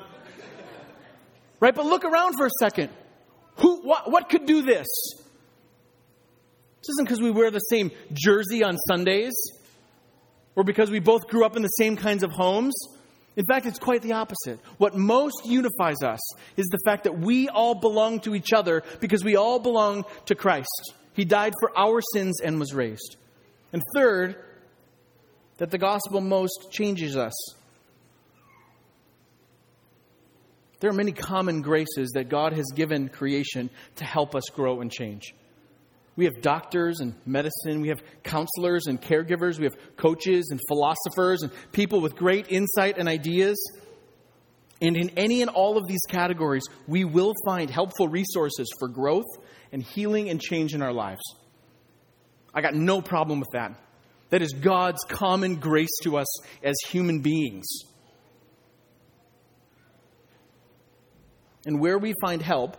right, 1.59 1.73
but 1.73 1.85
look 1.85 2.05
around 2.05 2.35
for 2.35 2.45
a 2.45 2.51
second. 2.59 2.89
Who, 3.57 3.81
what, 3.81 4.09
what 4.09 4.29
could 4.29 4.45
do 4.45 4.61
this? 4.61 4.87
This 6.81 6.89
isn't 6.89 7.05
because 7.05 7.21
we 7.21 7.31
wear 7.31 7.51
the 7.51 7.59
same 7.59 7.91
jersey 8.13 8.63
on 8.63 8.77
Sundays, 8.87 9.33
or 10.55 10.63
because 10.63 10.89
we 10.89 10.99
both 10.99 11.27
grew 11.27 11.45
up 11.45 11.55
in 11.55 11.61
the 11.61 11.69
same 11.69 11.97
kinds 11.97 12.23
of 12.23 12.31
homes. 12.31 12.73
In 13.39 13.45
fact, 13.45 13.65
it's 13.65 13.79
quite 13.79 14.01
the 14.01 14.11
opposite. 14.11 14.59
What 14.79 14.97
most 14.97 15.45
unifies 15.45 16.03
us 16.03 16.19
is 16.57 16.65
the 16.67 16.79
fact 16.83 17.05
that 17.05 17.19
we 17.19 17.47
all 17.47 17.73
belong 17.73 18.19
to 18.21 18.35
each 18.35 18.51
other 18.51 18.83
because 18.99 19.23
we 19.23 19.37
all 19.37 19.59
belong 19.59 20.03
to 20.25 20.35
Christ. 20.35 20.93
He 21.13 21.23
died 21.23 21.53
for 21.61 21.71
our 21.77 22.01
sins 22.13 22.41
and 22.41 22.59
was 22.59 22.73
raised. 22.73 23.15
And 23.71 23.81
third, 23.95 24.35
that 25.55 25.71
the 25.71 25.77
gospel 25.77 26.19
most 26.19 26.67
changes 26.73 27.15
us. 27.15 27.33
There 30.81 30.89
are 30.89 30.93
many 30.93 31.13
common 31.13 31.61
graces 31.61 32.11
that 32.15 32.27
God 32.27 32.51
has 32.51 32.65
given 32.75 33.07
creation 33.07 33.69
to 33.95 34.03
help 34.03 34.35
us 34.35 34.43
grow 34.53 34.81
and 34.81 34.91
change. 34.91 35.33
We 36.15 36.25
have 36.25 36.41
doctors 36.41 36.99
and 36.99 37.15
medicine. 37.25 37.81
We 37.81 37.89
have 37.89 38.01
counselors 38.23 38.87
and 38.87 39.01
caregivers. 39.01 39.57
We 39.57 39.65
have 39.65 39.75
coaches 39.95 40.49
and 40.51 40.59
philosophers 40.67 41.43
and 41.43 41.51
people 41.71 42.01
with 42.01 42.15
great 42.15 42.47
insight 42.49 42.97
and 42.97 43.07
ideas. 43.07 43.57
And 44.81 44.95
in 44.95 45.11
any 45.17 45.41
and 45.41 45.49
all 45.49 45.77
of 45.77 45.87
these 45.87 46.01
categories, 46.09 46.63
we 46.87 47.03
will 47.05 47.33
find 47.45 47.69
helpful 47.69 48.07
resources 48.07 48.69
for 48.79 48.87
growth 48.87 49.27
and 49.71 49.83
healing 49.83 50.29
and 50.29 50.41
change 50.41 50.73
in 50.73 50.81
our 50.81 50.93
lives. 50.93 51.21
I 52.53 52.61
got 52.61 52.73
no 52.73 53.01
problem 53.01 53.39
with 53.39 53.49
that. 53.53 53.75
That 54.29 54.41
is 54.41 54.53
God's 54.53 55.03
common 55.07 55.55
grace 55.55 55.99
to 56.03 56.17
us 56.17 56.27
as 56.63 56.75
human 56.87 57.21
beings. 57.21 57.67
And 61.65 61.79
where 61.79 61.97
we 61.97 62.13
find 62.21 62.41
help, 62.41 62.77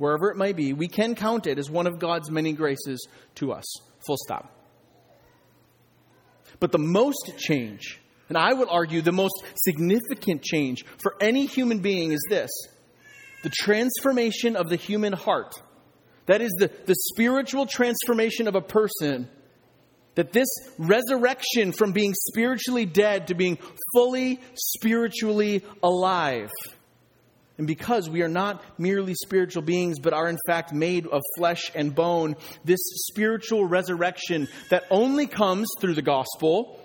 wherever 0.00 0.30
it 0.30 0.36
may 0.36 0.54
be, 0.54 0.72
we 0.72 0.88
can 0.88 1.14
count 1.14 1.46
it 1.46 1.58
as 1.58 1.70
one 1.70 1.86
of 1.86 1.98
God's 1.98 2.30
many 2.30 2.54
graces 2.54 3.06
to 3.34 3.52
us. 3.52 3.66
Full 4.06 4.16
stop. 4.24 4.50
But 6.58 6.72
the 6.72 6.78
most 6.78 7.32
change, 7.36 8.00
and 8.30 8.38
I 8.38 8.52
would 8.52 8.68
argue 8.70 9.02
the 9.02 9.12
most 9.12 9.44
significant 9.56 10.42
change 10.42 10.86
for 11.02 11.14
any 11.20 11.44
human 11.44 11.80
being 11.80 12.12
is 12.12 12.26
this 12.30 12.50
the 13.42 13.50
transformation 13.50 14.56
of 14.56 14.70
the 14.70 14.76
human 14.76 15.12
heart. 15.12 15.54
That 16.26 16.40
is 16.40 16.50
the, 16.58 16.70
the 16.86 16.94
spiritual 16.94 17.66
transformation 17.66 18.48
of 18.48 18.54
a 18.54 18.60
person. 18.62 19.28
That 20.14 20.32
this 20.32 20.48
resurrection 20.78 21.72
from 21.72 21.92
being 21.92 22.14
spiritually 22.14 22.84
dead 22.84 23.28
to 23.28 23.34
being 23.34 23.58
fully 23.94 24.40
spiritually 24.54 25.64
alive 25.82 26.50
and 27.60 27.66
because 27.66 28.08
we 28.08 28.22
are 28.22 28.28
not 28.28 28.64
merely 28.78 29.12
spiritual 29.12 29.60
beings, 29.60 29.98
but 29.98 30.14
are 30.14 30.30
in 30.30 30.38
fact 30.46 30.72
made 30.72 31.06
of 31.06 31.20
flesh 31.36 31.70
and 31.74 31.94
bone, 31.94 32.36
this 32.64 32.80
spiritual 33.06 33.66
resurrection 33.66 34.48
that 34.70 34.84
only 34.90 35.26
comes 35.26 35.68
through 35.78 35.92
the 35.92 36.00
gospel 36.00 36.80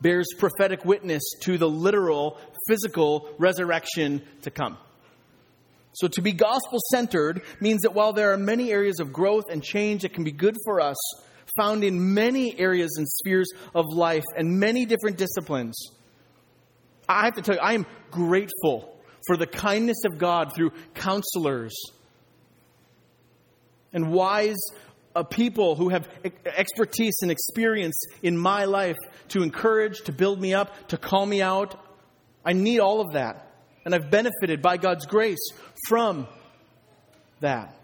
bears 0.00 0.26
prophetic 0.36 0.84
witness 0.84 1.22
to 1.42 1.58
the 1.58 1.68
literal, 1.68 2.40
physical 2.66 3.32
resurrection 3.38 4.20
to 4.40 4.50
come. 4.50 4.76
So, 5.92 6.08
to 6.08 6.22
be 6.22 6.32
gospel 6.32 6.80
centered 6.90 7.42
means 7.60 7.82
that 7.82 7.94
while 7.94 8.12
there 8.12 8.32
are 8.32 8.36
many 8.36 8.72
areas 8.72 8.98
of 8.98 9.12
growth 9.12 9.44
and 9.48 9.62
change 9.62 10.02
that 10.02 10.12
can 10.12 10.24
be 10.24 10.32
good 10.32 10.56
for 10.64 10.80
us, 10.80 10.96
found 11.56 11.84
in 11.84 12.14
many 12.14 12.58
areas 12.58 12.96
and 12.96 13.06
spheres 13.08 13.52
of 13.76 13.84
life 13.94 14.24
and 14.36 14.58
many 14.58 14.86
different 14.86 15.18
disciplines, 15.18 15.92
I 17.08 17.26
have 17.26 17.34
to 17.34 17.42
tell 17.42 17.54
you, 17.54 17.60
I 17.60 17.74
am 17.74 17.86
grateful 18.10 18.92
for 19.26 19.36
the 19.36 19.46
kindness 19.46 20.04
of 20.04 20.18
God 20.18 20.52
through 20.54 20.72
counselors 20.94 21.74
and 23.92 24.12
wise 24.12 24.58
uh, 25.14 25.22
people 25.22 25.76
who 25.76 25.90
have 25.90 26.08
expertise 26.46 27.14
and 27.22 27.30
experience 27.30 28.00
in 28.22 28.36
my 28.36 28.64
life 28.64 28.96
to 29.28 29.42
encourage, 29.42 30.00
to 30.02 30.12
build 30.12 30.40
me 30.40 30.54
up, 30.54 30.88
to 30.88 30.96
call 30.96 31.26
me 31.26 31.42
out 31.42 31.76
I 32.44 32.52
need 32.52 32.80
all 32.80 33.00
of 33.00 33.12
that. 33.12 33.48
And 33.84 33.94
I've 33.94 34.10
benefited 34.10 34.62
by 34.62 34.76
God's 34.76 35.06
grace 35.06 35.50
from 35.88 36.28
that. 37.40 37.76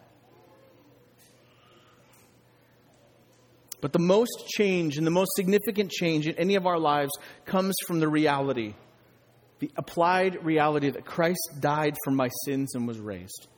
But 3.81 3.93
the 3.93 3.99
most 4.01 4.49
change 4.49 4.99
and 4.99 5.07
the 5.07 5.11
most 5.11 5.31
significant 5.37 5.91
change 5.91 6.27
in 6.27 6.35
any 6.37 6.57
of 6.57 6.67
our 6.67 6.79
lives 6.79 7.13
comes 7.45 7.77
from 7.87 8.01
the 8.01 8.09
reality, 8.09 8.75
the 9.61 9.71
applied 9.77 10.45
reality 10.45 10.91
that 10.91 11.05
Christ 11.05 11.41
died 11.61 11.97
for 12.05 12.11
my 12.11 12.29
sins 12.45 12.75
and 12.75 12.87
was 12.87 12.99
raised. 12.99 13.49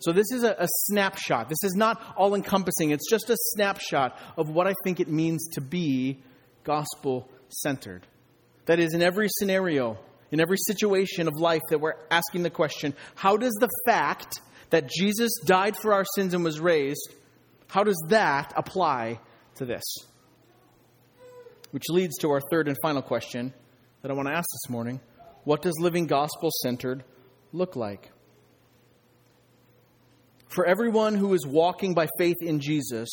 So, 0.00 0.12
this 0.12 0.32
is 0.32 0.42
a, 0.42 0.56
a 0.58 0.66
snapshot. 0.68 1.48
This 1.48 1.62
is 1.62 1.74
not 1.76 2.02
all 2.16 2.34
encompassing. 2.34 2.90
It's 2.90 3.08
just 3.08 3.30
a 3.30 3.36
snapshot 3.54 4.18
of 4.36 4.50
what 4.50 4.66
I 4.66 4.74
think 4.84 4.98
it 4.98 5.08
means 5.08 5.46
to 5.52 5.60
be 5.60 6.18
gospel 6.64 7.28
centered. 7.48 8.06
That 8.66 8.80
is, 8.80 8.94
in 8.94 9.02
every 9.02 9.28
scenario, 9.28 9.98
in 10.32 10.40
every 10.40 10.56
situation 10.56 11.28
of 11.28 11.34
life 11.36 11.60
that 11.70 11.80
we're 11.80 11.94
asking 12.10 12.42
the 12.42 12.50
question 12.50 12.94
how 13.14 13.36
does 13.36 13.52
the 13.60 13.68
fact 13.86 14.40
that 14.70 14.88
Jesus 14.88 15.30
died 15.44 15.76
for 15.76 15.92
our 15.92 16.04
sins 16.16 16.34
and 16.34 16.42
was 16.42 16.58
raised, 16.58 17.14
how 17.68 17.84
does 17.84 18.02
that 18.08 18.52
apply 18.56 19.20
to 19.56 19.64
this? 19.64 19.84
Which 21.70 21.84
leads 21.90 22.16
to 22.18 22.30
our 22.30 22.40
third 22.50 22.68
and 22.68 22.76
final 22.82 23.02
question 23.02 23.52
that 24.02 24.10
I 24.10 24.14
want 24.14 24.28
to 24.28 24.34
ask 24.34 24.48
this 24.52 24.70
morning 24.70 25.00
What 25.44 25.62
does 25.62 25.74
living 25.80 26.06
gospel 26.06 26.50
centered 26.62 27.04
look 27.52 27.76
like? 27.76 28.10
For 30.48 30.66
everyone 30.66 31.14
who 31.14 31.32
is 31.32 31.46
walking 31.46 31.94
by 31.94 32.08
faith 32.18 32.36
in 32.42 32.60
Jesus, 32.60 33.08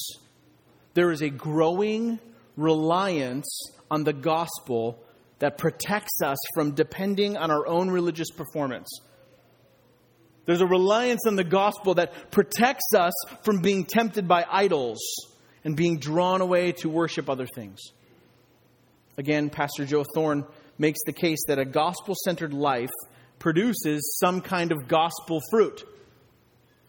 there 0.95 1.12
is 1.12 1.21
a 1.21 1.30
growing 1.30 2.19
reliance 2.58 3.71
on 3.89 4.04
the 4.04 4.12
gospel 4.12 5.02
that 5.38 5.58
protects 5.58 6.21
us 6.21 6.38
from 6.54 6.71
depending 6.71 7.38
on 7.38 7.49
our 7.49 7.65
own 7.65 7.89
religious 7.89 8.30
performance. 8.30 8.89
There's 10.45 10.60
a 10.60 10.67
reliance 10.67 11.21
on 11.25 11.36
the 11.36 11.45
gospel 11.45 11.93
that 11.93 12.32
protects 12.32 12.93
us 12.93 13.13
from 13.43 13.62
being 13.62 13.86
tempted 13.86 14.28
by 14.28 14.45
idols 14.52 14.99
and 15.63 15.78
being 15.78 15.99
drawn 15.99 16.41
away 16.41 16.73
to 16.73 16.89
worship 16.89 17.30
other 17.30 17.45
things. 17.45 17.80
Again, 19.17 19.49
Pastor 19.49 19.86
Joe 19.86 20.04
Thorn 20.15 20.45
makes 20.80 21.00
the 21.06 21.13
case 21.13 21.39
that 21.48 21.60
a 21.60 21.65
gospel 21.65 22.15
centered 22.24 22.54
life 22.54 22.89
produces 23.38 24.18
some 24.20 24.42
kind 24.42 24.72
of 24.72 24.88
gospel 24.88 25.39
fruit. 25.52 25.84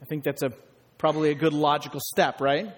I 0.01 0.07
think 0.07 0.25
that's 0.25 0.43
a, 0.43 0.51
probably 0.97 1.31
a 1.31 1.35
good 1.35 1.53
logical 1.53 2.01
step, 2.03 2.41
right? 2.41 2.73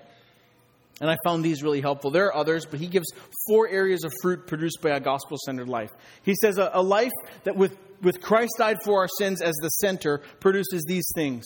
And 1.01 1.11
I 1.11 1.16
found 1.25 1.44
these 1.44 1.62
really 1.62 1.81
helpful. 1.81 2.11
There 2.11 2.27
are 2.27 2.37
others, 2.37 2.66
but 2.66 2.81
he 2.81 2.87
gives 2.87 3.07
four 3.46 3.68
areas 3.68 4.05
of 4.05 4.12
fruit 4.22 4.46
produced 4.46 4.81
by 4.83 4.90
a 4.90 5.01
gospel 5.01 5.37
centered 5.44 5.68
life. 5.68 5.90
He 6.22 6.35
says 6.40 6.59
a, 6.59 6.70
a 6.75 6.83
life 6.83 7.12
that 7.44 7.57
with, 7.57 7.77
with 8.03 8.20
Christ 8.20 8.53
died 8.59 8.79
for 8.85 9.01
our 9.01 9.09
sins 9.18 9.40
as 9.40 9.55
the 9.62 9.68
center 9.68 10.18
produces 10.40 10.85
these 10.87 11.07
things 11.14 11.44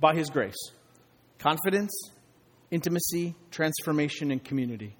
by 0.00 0.14
his 0.14 0.30
grace 0.30 0.56
confidence, 1.38 1.92
intimacy, 2.70 3.34
transformation, 3.50 4.30
and 4.30 4.44
community. 4.44 4.96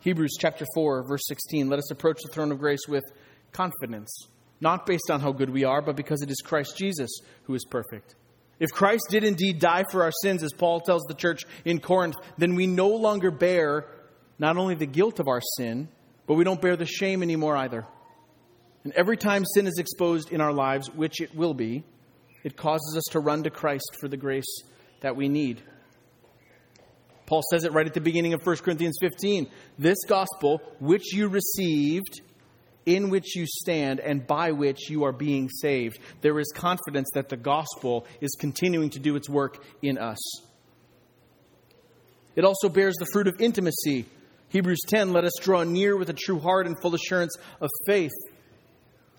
Hebrews 0.00 0.36
chapter 0.40 0.64
4, 0.74 1.06
verse 1.06 1.22
16. 1.28 1.68
Let 1.68 1.78
us 1.78 1.90
approach 1.90 2.22
the 2.22 2.32
throne 2.32 2.52
of 2.52 2.58
grace 2.58 2.88
with 2.88 3.04
confidence, 3.52 4.28
not 4.60 4.86
based 4.86 5.10
on 5.10 5.20
how 5.20 5.32
good 5.32 5.50
we 5.50 5.64
are, 5.64 5.82
but 5.82 5.94
because 5.94 6.22
it 6.22 6.30
is 6.30 6.40
Christ 6.42 6.78
Jesus 6.78 7.10
who 7.44 7.54
is 7.54 7.66
perfect. 7.66 8.14
If 8.58 8.70
Christ 8.70 9.04
did 9.10 9.24
indeed 9.24 9.58
die 9.58 9.84
for 9.90 10.02
our 10.02 10.12
sins, 10.22 10.42
as 10.42 10.52
Paul 10.54 10.80
tells 10.80 11.02
the 11.02 11.14
church 11.14 11.42
in 11.66 11.80
Corinth, 11.80 12.16
then 12.38 12.54
we 12.54 12.66
no 12.66 12.88
longer 12.88 13.30
bear 13.30 13.86
not 14.38 14.56
only 14.56 14.74
the 14.74 14.86
guilt 14.86 15.20
of 15.20 15.28
our 15.28 15.42
sin, 15.58 15.88
but 16.26 16.34
we 16.34 16.44
don't 16.44 16.62
bear 16.62 16.76
the 16.76 16.86
shame 16.86 17.22
anymore 17.22 17.56
either. 17.56 17.86
And 18.84 18.94
every 18.94 19.18
time 19.18 19.44
sin 19.44 19.66
is 19.66 19.78
exposed 19.78 20.30
in 20.30 20.40
our 20.40 20.52
lives, 20.52 20.88
which 20.88 21.20
it 21.20 21.34
will 21.34 21.52
be, 21.52 21.84
it 22.42 22.56
causes 22.56 22.96
us 22.96 23.04
to 23.10 23.20
run 23.20 23.42
to 23.42 23.50
Christ 23.50 23.96
for 24.00 24.08
the 24.08 24.16
grace 24.16 24.62
that 25.00 25.14
we 25.14 25.28
need. 25.28 25.62
Paul 27.30 27.42
says 27.48 27.62
it 27.62 27.72
right 27.72 27.86
at 27.86 27.94
the 27.94 28.00
beginning 28.00 28.34
of 28.34 28.44
1 28.44 28.56
Corinthians 28.56 28.98
15. 29.00 29.46
This 29.78 29.98
gospel, 30.08 30.60
which 30.80 31.14
you 31.14 31.28
received, 31.28 32.22
in 32.86 33.08
which 33.08 33.36
you 33.36 33.46
stand 33.46 34.00
and 34.00 34.26
by 34.26 34.50
which 34.50 34.90
you 34.90 35.04
are 35.04 35.12
being 35.12 35.48
saved. 35.48 36.00
There 36.22 36.40
is 36.40 36.50
confidence 36.52 37.08
that 37.14 37.28
the 37.28 37.36
gospel 37.36 38.04
is 38.20 38.36
continuing 38.40 38.90
to 38.90 38.98
do 38.98 39.14
its 39.14 39.28
work 39.28 39.64
in 39.80 39.96
us. 39.96 40.18
It 42.34 42.44
also 42.44 42.68
bears 42.68 42.96
the 42.98 43.06
fruit 43.12 43.28
of 43.28 43.40
intimacy. 43.40 44.06
Hebrews 44.48 44.80
10 44.88 45.12
let 45.12 45.22
us 45.22 45.34
draw 45.40 45.62
near 45.62 45.96
with 45.96 46.10
a 46.10 46.14
true 46.14 46.40
heart 46.40 46.66
and 46.66 46.76
full 46.82 46.96
assurance 46.96 47.36
of 47.60 47.70
faith. 47.86 48.10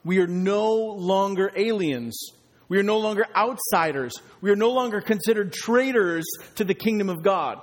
We 0.03 0.19
are 0.19 0.27
no 0.27 0.73
longer 0.73 1.49
aliens. 1.55 2.21
We 2.67 2.77
are 2.77 2.83
no 2.83 2.97
longer 2.97 3.25
outsiders. 3.33 4.11
We 4.41 4.51
are 4.51 4.57
no 4.57 4.71
longer 4.71 4.99
considered 4.99 5.53
traitors 5.53 6.25
to 6.55 6.65
the 6.65 6.73
kingdom 6.73 7.09
of 7.09 7.23
God. 7.23 7.61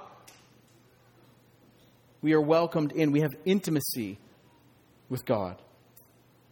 We 2.23 2.33
are 2.33 2.41
welcomed 2.41 2.93
in. 2.93 3.13
We 3.13 3.21
have 3.21 3.33
intimacy 3.45 4.19
with 5.09 5.25
God. 5.25 5.61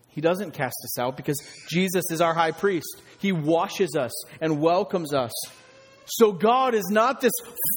He 0.09 0.21
doesn't 0.21 0.53
cast 0.53 0.77
us 0.85 0.99
out 0.99 1.17
because 1.17 1.37
Jesus 1.69 2.05
is 2.11 2.21
our 2.21 2.33
high 2.33 2.53
priest. 2.53 3.03
He 3.19 3.33
washes 3.33 3.95
us 3.97 4.13
and 4.41 4.61
welcomes 4.61 5.13
us. 5.13 5.33
So 6.07 6.33
God 6.33 6.75
is 6.75 6.89
not 6.91 7.21
this 7.21 7.33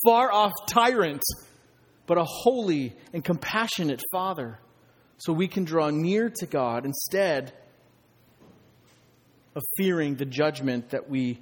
far 0.05 0.31
off 0.31 0.51
tyrant, 0.67 1.23
but 2.07 2.17
a 2.17 2.23
holy 2.23 2.95
and 3.11 3.25
compassionate 3.25 4.01
Father. 4.11 4.59
So 5.17 5.33
we 5.33 5.47
can 5.49 5.65
draw 5.65 5.89
near 5.89 6.29
to 6.29 6.45
God 6.45 6.85
instead 6.85 7.51
of 9.55 9.63
fearing 9.77 10.15
the 10.15 10.25
judgment 10.25 10.91
that 10.91 11.09
we 11.09 11.41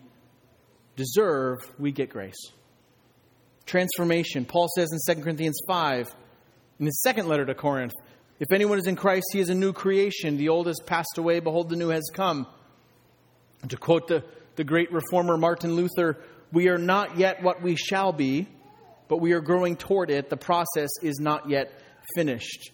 deserve, 0.96 1.58
we 1.78 1.92
get 1.92 2.10
grace. 2.10 2.52
Transformation. 3.66 4.46
Paul 4.46 4.68
says 4.76 4.90
in 4.92 5.16
2 5.16 5.22
Corinthians 5.22 5.60
5, 5.68 6.08
in 6.80 6.86
his 6.86 7.02
second 7.02 7.28
letter 7.28 7.46
to 7.46 7.56
Corinth, 7.56 7.94
if 8.40 8.52
anyone 8.52 8.78
is 8.78 8.88
in 8.88 8.96
Christ, 8.96 9.26
he 9.34 9.40
is 9.40 9.50
a 9.50 9.56
new 9.56 9.74
creation. 9.74 10.38
The 10.38 10.50
old 10.50 10.68
has 10.68 10.80
passed 10.86 11.18
away, 11.18 11.40
behold, 11.40 11.70
the 11.70 11.76
new 11.76 11.90
has 11.90 12.10
come. 12.14 12.46
And 13.62 13.72
to 13.72 13.78
quote 13.78 14.08
the, 14.08 14.24
the 14.56 14.64
great 14.64 14.92
reformer 14.92 15.38
Martin 15.38 15.76
Luther, 15.76 16.18
we 16.52 16.70
are 16.70 16.78
not 16.78 17.18
yet 17.18 17.42
what 17.42 17.62
we 17.62 17.76
shall 17.76 18.14
be, 18.14 18.48
but 19.08 19.18
we 19.18 19.32
are 19.34 19.42
growing 19.42 19.76
toward 19.76 20.12
it. 20.12 20.30
The 20.30 20.38
process 20.38 20.90
is 21.02 21.20
not 21.20 21.50
yet 21.50 21.72
finished. 22.16 22.72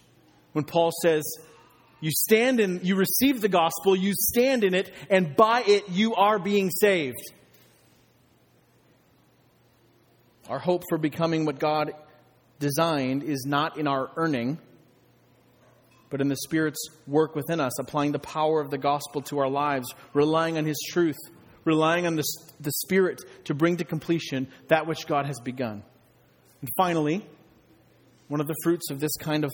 When 0.52 0.66
Paul 0.66 0.92
says, 1.02 1.24
you 2.02 2.12
stand 2.12 2.60
in, 2.60 2.82
you 2.84 2.96
receive 2.96 3.39
the 3.39 3.48
gospel, 3.48 3.96
you 3.96 4.12
stand 4.13 4.66
in 4.66 4.74
it, 4.74 4.92
and 5.10 5.36
by 5.36 5.62
it 5.62 5.89
you 5.89 6.16
are 6.16 6.38
being 6.38 6.70
saved. 6.70 7.16
Our 10.50 10.60
hope 10.60 10.84
for 10.89 10.98
becoming 10.98 11.46
what 11.46 11.60
God 11.60 11.94
designed 12.63 13.23
is 13.23 13.45
not 13.45 13.78
in 13.78 13.88
our 13.88 14.10
earning 14.15 14.58
but 16.13 16.21
in 16.21 16.28
the 16.28 16.36
Spirit's 16.36 16.89
work 17.08 17.34
within 17.34 17.60
us, 17.60 17.80
applying 17.80 18.12
the 18.12 18.19
power 18.19 18.62
of 18.62 18.69
the 18.69 18.78
gospel 18.78 19.23
to 19.23 19.39
our 19.39 19.49
lives, 19.49 19.91
relying 20.13 20.60
on 20.60 20.63
His 20.63 20.78
truth, 20.91 21.17
relying 21.65 22.06
on 22.06 22.15
the, 22.15 22.23
the 22.60 22.71
Spirit 22.71 23.19
to 23.45 23.56
bring 23.56 23.78
to 23.78 23.84
completion 23.84 24.47
that 24.67 24.86
which 24.86 25.08
God 25.08 25.26
has 25.26 25.39
begun. 25.39 25.82
And 26.62 26.69
finally, 26.78 27.26
one 28.28 28.41
of 28.41 28.45
the 28.45 28.54
fruits 28.63 28.91
of 28.91 28.99
this 28.99 29.15
kind 29.17 29.43
of 29.43 29.52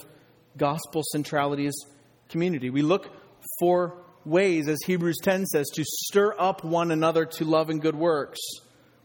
gospel 0.58 1.02
centrality 1.14 1.66
is 1.66 1.86
community. 2.28 2.70
We 2.70 2.82
look 2.82 3.10
for 3.62 3.96
ways, 4.26 4.68
as 4.68 4.80
Hebrews 4.86 5.20
10 5.24 5.46
says, 5.46 5.70
to 5.76 5.86
stir 5.86 6.36
up 6.38 6.66
one 6.66 6.92
another 6.92 7.24
to 7.26 7.46
love 7.46 7.70
and 7.70 7.82
good 7.82 7.96
works. 7.96 8.40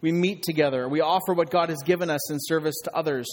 We 0.00 0.10
meet 0.10 0.42
together. 0.42 0.88
We 0.88 1.02
offer 1.02 1.34
what 1.34 1.50
God 1.50 1.68
has 1.68 1.78
given 1.84 2.10
us 2.10 2.32
in 2.32 2.38
service 2.40 2.74
to 2.82 2.96
others. 2.96 3.28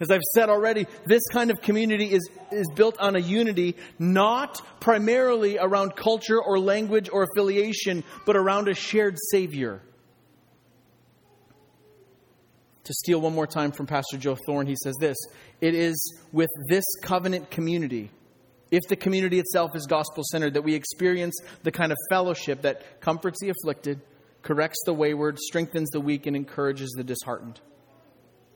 As 0.00 0.10
I've 0.10 0.22
said 0.34 0.48
already, 0.48 0.86
this 1.04 1.22
kind 1.30 1.50
of 1.50 1.60
community 1.60 2.06
is, 2.06 2.28
is 2.50 2.66
built 2.74 2.98
on 2.98 3.16
a 3.16 3.18
unity 3.18 3.76
not 3.98 4.80
primarily 4.80 5.58
around 5.58 5.94
culture 5.94 6.40
or 6.40 6.58
language 6.58 7.10
or 7.12 7.24
affiliation, 7.24 8.02
but 8.24 8.34
around 8.34 8.68
a 8.68 8.74
shared 8.74 9.16
Savior. 9.30 9.82
To 12.84 12.94
steal 12.94 13.20
one 13.20 13.34
more 13.34 13.46
time 13.46 13.72
from 13.72 13.86
Pastor 13.86 14.16
Joe 14.16 14.36
Thorn, 14.46 14.66
he 14.66 14.74
says 14.82 14.96
this 14.98 15.18
It 15.60 15.74
is 15.74 16.18
with 16.32 16.48
this 16.68 16.84
covenant 17.02 17.50
community, 17.50 18.10
if 18.70 18.80
the 18.88 18.96
community 18.96 19.38
itself 19.38 19.72
is 19.74 19.86
gospel 19.86 20.24
centered, 20.30 20.54
that 20.54 20.62
we 20.62 20.74
experience 20.74 21.36
the 21.62 21.72
kind 21.72 21.92
of 21.92 21.98
fellowship 22.08 22.62
that 22.62 23.02
comforts 23.02 23.38
the 23.40 23.50
afflicted, 23.50 24.00
corrects 24.42 24.80
the 24.86 24.94
wayward, 24.94 25.38
strengthens 25.38 25.90
the 25.90 26.00
weak, 26.00 26.24
and 26.24 26.34
encourages 26.34 26.90
the 26.96 27.04
disheartened. 27.04 27.60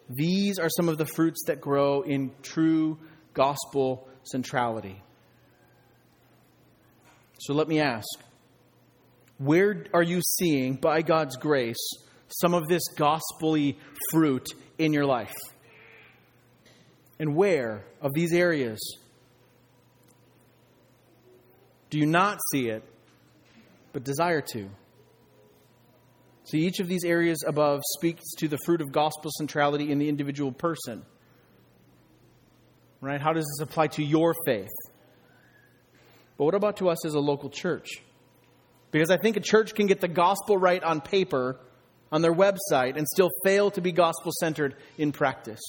These 0.08 0.58
are 0.58 0.68
some 0.68 0.88
of 0.88 0.98
the 0.98 1.06
fruits 1.06 1.44
that 1.46 1.60
grow 1.60 2.02
in 2.02 2.32
true 2.42 2.98
gospel 3.32 4.08
centrality. 4.24 5.02
So 7.38 7.54
let 7.54 7.68
me 7.68 7.80
ask 7.80 8.06
where 9.38 9.86
are 9.92 10.02
you 10.02 10.20
seeing, 10.38 10.74
by 10.74 11.02
God's 11.02 11.36
grace, 11.36 11.90
some 12.28 12.54
of 12.54 12.68
this 12.68 12.82
gospelly 12.96 13.76
fruit 14.10 14.46
in 14.78 14.92
your 14.92 15.06
life? 15.06 15.34
And 17.18 17.34
where 17.34 17.84
of 18.00 18.12
these 18.14 18.32
areas 18.32 18.78
Do 21.94 22.00
you 22.00 22.06
not 22.06 22.40
see 22.50 22.70
it, 22.70 22.82
but 23.92 24.02
desire 24.02 24.40
to? 24.40 24.68
See, 26.44 26.58
each 26.58 26.78
of 26.80 26.88
these 26.88 27.04
areas 27.04 27.42
above 27.46 27.80
speaks 27.98 28.22
to 28.38 28.48
the 28.48 28.58
fruit 28.58 28.80
of 28.80 28.92
gospel 28.92 29.30
centrality 29.38 29.90
in 29.90 29.98
the 29.98 30.08
individual 30.08 30.52
person. 30.52 31.04
Right? 33.00 33.20
How 33.20 33.32
does 33.32 33.44
this 33.44 33.66
apply 33.66 33.88
to 33.88 34.04
your 34.04 34.34
faith? 34.46 34.72
But 36.36 36.44
what 36.44 36.54
about 36.54 36.78
to 36.78 36.88
us 36.88 37.06
as 37.06 37.14
a 37.14 37.20
local 37.20 37.48
church? 37.48 37.88
Because 38.90 39.10
I 39.10 39.16
think 39.16 39.36
a 39.36 39.40
church 39.40 39.74
can 39.74 39.86
get 39.86 40.00
the 40.00 40.08
gospel 40.08 40.56
right 40.56 40.82
on 40.82 41.00
paper, 41.00 41.58
on 42.12 42.22
their 42.22 42.34
website, 42.34 42.96
and 42.96 43.06
still 43.08 43.30
fail 43.42 43.70
to 43.72 43.80
be 43.80 43.92
gospel 43.92 44.30
centered 44.38 44.76
in 44.98 45.12
practice. 45.12 45.60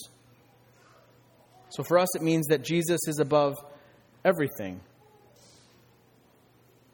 So 1.70 1.84
for 1.84 1.98
us, 1.98 2.16
it 2.16 2.22
means 2.22 2.48
that 2.48 2.64
Jesus 2.64 3.08
is 3.08 3.20
above 3.20 3.56
everything. 4.24 4.80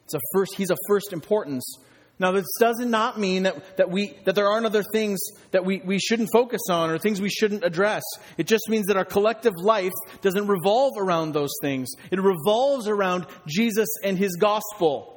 It's 0.04 0.14
a 0.14 0.20
first, 0.34 0.54
he's 0.56 0.70
of 0.70 0.78
first 0.88 1.12
importance. 1.12 1.64
Now, 2.18 2.30
this 2.30 2.46
does 2.60 2.78
not 2.78 3.18
mean 3.18 3.44
that, 3.44 3.78
that, 3.78 3.90
we, 3.90 4.16
that 4.26 4.34
there 4.34 4.48
aren't 4.48 4.66
other 4.66 4.84
things 4.92 5.18
that 5.50 5.64
we, 5.64 5.80
we 5.84 5.98
shouldn't 5.98 6.28
focus 6.32 6.60
on 6.70 6.90
or 6.90 6.98
things 6.98 7.20
we 7.20 7.30
shouldn't 7.30 7.64
address. 7.64 8.02
It 8.38 8.46
just 8.46 8.68
means 8.68 8.86
that 8.86 8.96
our 8.96 9.04
collective 9.04 9.54
life 9.56 9.92
doesn't 10.20 10.46
revolve 10.46 10.92
around 10.98 11.32
those 11.32 11.52
things. 11.62 11.90
It 12.10 12.20
revolves 12.20 12.86
around 12.86 13.26
Jesus 13.48 13.88
and 14.04 14.16
his 14.16 14.36
gospel. 14.36 15.08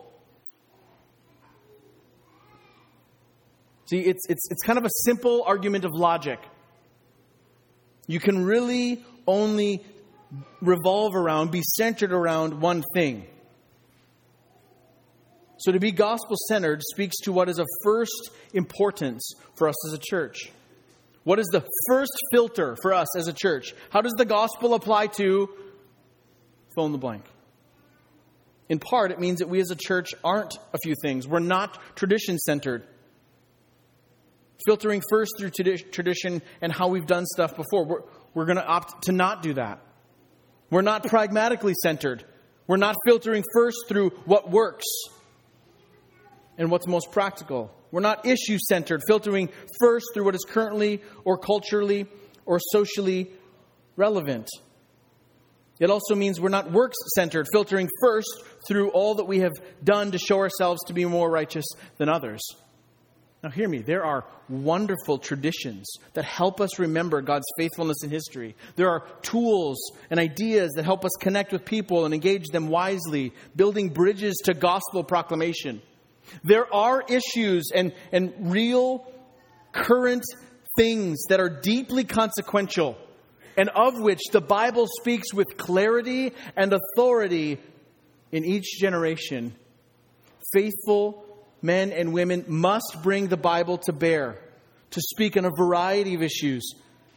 See, 3.87 3.99
it's, 3.99 4.25
it's, 4.27 4.49
it's 4.49 4.63
kind 4.63 4.79
of 4.79 4.85
a 4.85 4.89
simple 5.03 5.43
argument 5.45 5.85
of 5.85 5.91
logic. 5.93 6.39
You 8.07 8.19
can 8.19 8.45
really 8.45 9.03
only 9.27 9.83
revolve 10.61 11.15
around, 11.15 11.51
be 11.51 11.61
centered 11.61 12.11
around 12.11 12.61
one 12.61 12.83
thing. 12.93 13.27
So 15.57 15.71
to 15.71 15.79
be 15.79 15.91
gospel 15.91 16.35
centered 16.47 16.81
speaks 16.83 17.15
to 17.23 17.31
what 17.31 17.49
is 17.49 17.59
of 17.59 17.67
first 17.83 18.29
importance 18.53 19.31
for 19.55 19.67
us 19.69 19.87
as 19.87 19.93
a 19.93 20.01
church. 20.01 20.51
What 21.23 21.39
is 21.39 21.47
the 21.51 21.65
first 21.87 22.11
filter 22.31 22.77
for 22.81 22.93
us 22.93 23.17
as 23.17 23.27
a 23.27 23.33
church? 23.33 23.73
How 23.89 24.01
does 24.01 24.13
the 24.13 24.25
gospel 24.25 24.73
apply 24.73 25.07
to 25.07 25.49
fill 26.75 26.85
in 26.85 26.91
the 26.91 26.97
blank? 26.97 27.23
In 28.67 28.79
part, 28.79 29.11
it 29.11 29.19
means 29.19 29.39
that 29.39 29.49
we 29.49 29.59
as 29.59 29.71
a 29.71 29.75
church 29.75 30.13
aren't 30.23 30.57
a 30.73 30.77
few 30.83 30.95
things. 31.01 31.27
We're 31.27 31.39
not 31.39 31.79
tradition 31.95 32.37
centered. 32.37 32.85
Filtering 34.65 35.01
first 35.09 35.33
through 35.37 35.51
tradition 35.51 36.41
and 36.61 36.71
how 36.71 36.87
we've 36.87 37.05
done 37.05 37.25
stuff 37.25 37.55
before. 37.55 37.85
We're, 37.85 38.01
we're 38.33 38.45
going 38.45 38.57
to 38.57 38.65
opt 38.65 39.05
to 39.05 39.11
not 39.11 39.41
do 39.41 39.53
that. 39.53 39.79
We're 40.69 40.81
not 40.81 41.03
pragmatically 41.05 41.73
centered. 41.81 42.25
We're 42.67 42.77
not 42.77 42.95
filtering 43.05 43.43
first 43.53 43.77
through 43.87 44.09
what 44.25 44.49
works 44.49 44.85
and 46.57 46.71
what's 46.71 46.87
most 46.87 47.11
practical. 47.11 47.71
We're 47.91 48.01
not 48.01 48.25
issue 48.25 48.57
centered, 48.57 49.01
filtering 49.07 49.49
first 49.79 50.07
through 50.13 50.25
what 50.25 50.35
is 50.35 50.45
currently 50.47 51.01
or 51.23 51.37
culturally 51.37 52.07
or 52.45 52.59
socially 52.59 53.31
relevant. 53.95 54.49
It 55.79 55.89
also 55.89 56.15
means 56.15 56.39
we're 56.39 56.49
not 56.49 56.71
works 56.71 56.97
centered, 57.15 57.47
filtering 57.51 57.89
first 58.01 58.43
through 58.67 58.89
all 58.89 59.15
that 59.15 59.25
we 59.25 59.39
have 59.39 59.53
done 59.83 60.11
to 60.11 60.17
show 60.17 60.39
ourselves 60.39 60.81
to 60.87 60.93
be 60.93 61.05
more 61.05 61.29
righteous 61.29 61.65
than 61.97 62.07
others. 62.07 62.41
Now, 63.43 63.51
hear 63.51 63.69
me. 63.69 63.79
There 63.79 64.03
are 64.03 64.25
wonderful 64.49 65.19
traditions 65.19 65.85
that 66.13 66.25
help 66.25 66.59
us 66.59 66.79
remember 66.79 67.21
God's 67.21 67.45
faithfulness 67.59 67.97
in 68.03 68.09
history. 68.09 68.55
There 68.75 68.89
are 68.89 69.05
tools 69.21 69.77
and 70.09 70.19
ideas 70.19 70.71
that 70.75 70.85
help 70.85 71.05
us 71.05 71.11
connect 71.19 71.51
with 71.51 71.63
people 71.63 72.05
and 72.05 72.13
engage 72.13 72.47
them 72.47 72.69
wisely, 72.69 73.33
building 73.55 73.89
bridges 73.89 74.35
to 74.45 74.55
gospel 74.55 75.03
proclamation. 75.03 75.81
There 76.43 76.73
are 76.73 77.03
issues 77.07 77.71
and, 77.73 77.93
and 78.11 78.33
real 78.51 79.11
current 79.71 80.23
things 80.77 81.25
that 81.29 81.39
are 81.39 81.49
deeply 81.49 82.03
consequential 82.03 82.97
and 83.57 83.69
of 83.69 83.99
which 83.99 84.21
the 84.31 84.41
Bible 84.41 84.87
speaks 84.99 85.33
with 85.33 85.57
clarity 85.57 86.33
and 86.55 86.73
authority 86.73 87.59
in 88.31 88.43
each 88.43 88.79
generation. 88.79 89.55
Faithful 90.53 91.25
men 91.61 91.91
and 91.91 92.13
women 92.13 92.45
must 92.47 92.97
bring 93.01 93.27
the 93.27 93.37
Bible 93.37 93.77
to 93.79 93.93
bear 93.93 94.37
to 94.91 95.01
speak 95.01 95.37
on 95.37 95.45
a 95.45 95.51
variety 95.57 96.15
of 96.15 96.21
issues. 96.21 96.73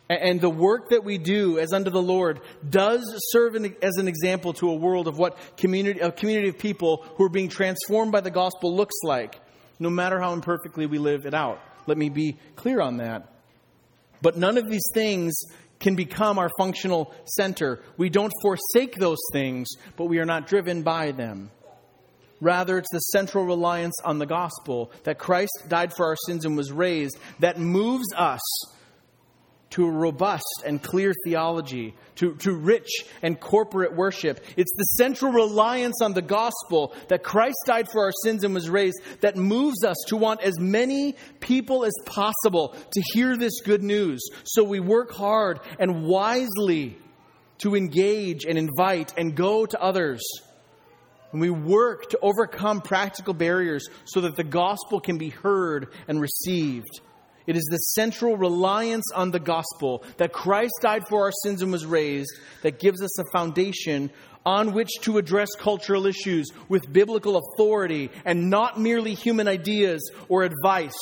And 0.09 0.40
the 0.40 0.49
work 0.49 0.90
that 0.90 1.05
we 1.05 1.18
do 1.18 1.59
as 1.59 1.73
under 1.73 1.90
the 1.90 2.01
Lord 2.01 2.40
does 2.68 3.03
serve 3.29 3.57
as 3.57 3.97
an 3.97 4.09
example 4.09 4.55
to 4.55 4.71
a 4.71 4.75
world 4.75 5.07
of 5.07 5.18
what 5.18 5.38
community, 5.59 6.01
a 6.01 6.11
community 6.11 6.49
of 6.49 6.59
people 6.59 7.05
who 7.16 7.25
are 7.25 7.31
being 7.31 7.51
transformed 7.51 8.11
by 8.11 8.21
the 8.21 8.31
gospel 8.31 8.75
looks 8.75 8.97
like, 9.03 9.38
no 9.79 9.90
matter 9.90 10.18
how 10.18 10.33
imperfectly 10.33 10.87
we 10.87 10.99
live 10.99 11.27
it 11.27 11.35
out. 11.35 11.61
Let 11.87 11.99
me 11.99 12.09
be 12.09 12.38
clear 12.57 12.81
on 12.81 12.99
that. 12.99 13.31
But 14.23 14.37
none 14.37 14.57
of 14.57 14.68
these 14.68 14.87
things 14.94 15.38
can 15.79 15.94
become 15.94 16.38
our 16.38 16.51
functional 16.59 17.14
center. 17.25 17.83
We 17.99 18.09
don't 18.09 18.33
forsake 18.42 18.97
those 18.97 19.21
things, 19.33 19.68
but 19.97 20.07
we 20.07 20.18
are 20.18 20.25
not 20.25 20.47
driven 20.47 20.83
by 20.83 21.12
them. 21.12 21.51
Rather, 22.40 22.79
it's 22.79 22.90
the 22.92 22.99
central 22.99 23.44
reliance 23.44 23.97
on 24.05 24.18
the 24.18 24.27
gospel 24.27 24.90
that 25.05 25.18
Christ 25.18 25.53
died 25.68 25.92
for 25.92 26.07
our 26.07 26.16
sins 26.27 26.44
and 26.44 26.57
was 26.57 26.73
raised 26.73 27.18
that 27.40 27.59
moves 27.59 28.07
us 28.16 28.40
to 29.70 29.85
a 29.87 29.90
robust 29.90 30.62
and 30.64 30.83
clear 30.83 31.12
theology, 31.24 31.94
to, 32.16 32.35
to 32.37 32.52
rich 32.52 32.88
and 33.22 33.38
corporate 33.38 33.94
worship. 33.94 34.40
It's 34.57 34.72
the 34.76 34.85
central 34.96 35.33
reliance 35.33 36.00
on 36.02 36.14
the 36.14 36.22
gospel 36.22 36.94
that 37.09 37.22
Christ 37.22 37.59
died 37.66 37.88
for 37.90 38.04
our 38.04 38.12
sins 38.24 38.44
and 38.44 38.54
was 38.54 38.70
raised 38.70 38.98
that 39.20 39.37
moves 39.37 39.85
us 39.85 39.96
to 40.09 40.16
want 40.16 40.42
as 40.42 40.59
many 40.59 41.16
people 41.40 41.85
as 41.85 41.92
possible 42.07 42.74
to 42.92 43.02
hear 43.12 43.37
this 43.37 43.61
good 43.61 43.83
news. 43.83 44.20
So 44.44 44.64
we 44.64 44.81
work 44.81 45.12
hard 45.12 45.61
and 45.78 46.04
wisely 46.04 46.98
to 47.59 47.76
engage 47.76 48.44
and 48.44 48.57
invite 48.57 49.12
and 49.16 49.35
go 49.35 49.66
to 49.66 49.81
others. 49.81 50.22
And 51.33 51.40
we 51.42 51.50
work 51.50 52.09
to 52.11 52.18
overcome 52.22 52.81
practical 52.81 53.35
barriers 53.35 53.87
so 54.07 54.22
that 54.22 54.37
the 54.37 54.44
gospel 54.44 55.00
can 55.00 55.18
be 55.18 55.28
heard 55.28 55.92
and 56.07 56.20
received. 56.20 57.00
It 57.49 57.57
is 57.57 57.65
the 57.65 57.79
central 57.79 58.37
reliance 58.37 59.11
on 59.15 59.31
the 59.31 59.41
gospel 59.41 60.05
that 60.19 60.35
Christ 60.35 60.75
died 60.83 61.09
for 61.09 61.23
our 61.23 61.33
sins 61.33 61.63
and 61.63 61.73
was 61.73 61.87
raised 61.87 62.31
that 62.61 62.79
gives 62.79 63.01
us 63.01 63.19
a 63.19 63.25
foundation 63.33 64.11
on 64.45 64.75
which 64.75 64.91
to 65.01 65.17
address 65.17 65.49
cultural 65.59 66.05
issues 66.05 66.51
with 66.69 66.93
biblical 66.93 67.39
authority 67.39 68.11
and 68.27 68.51
not 68.51 68.79
merely 68.79 69.15
human 69.15 69.49
ideas 69.49 70.13
or 70.29 70.43
advice. 70.43 70.99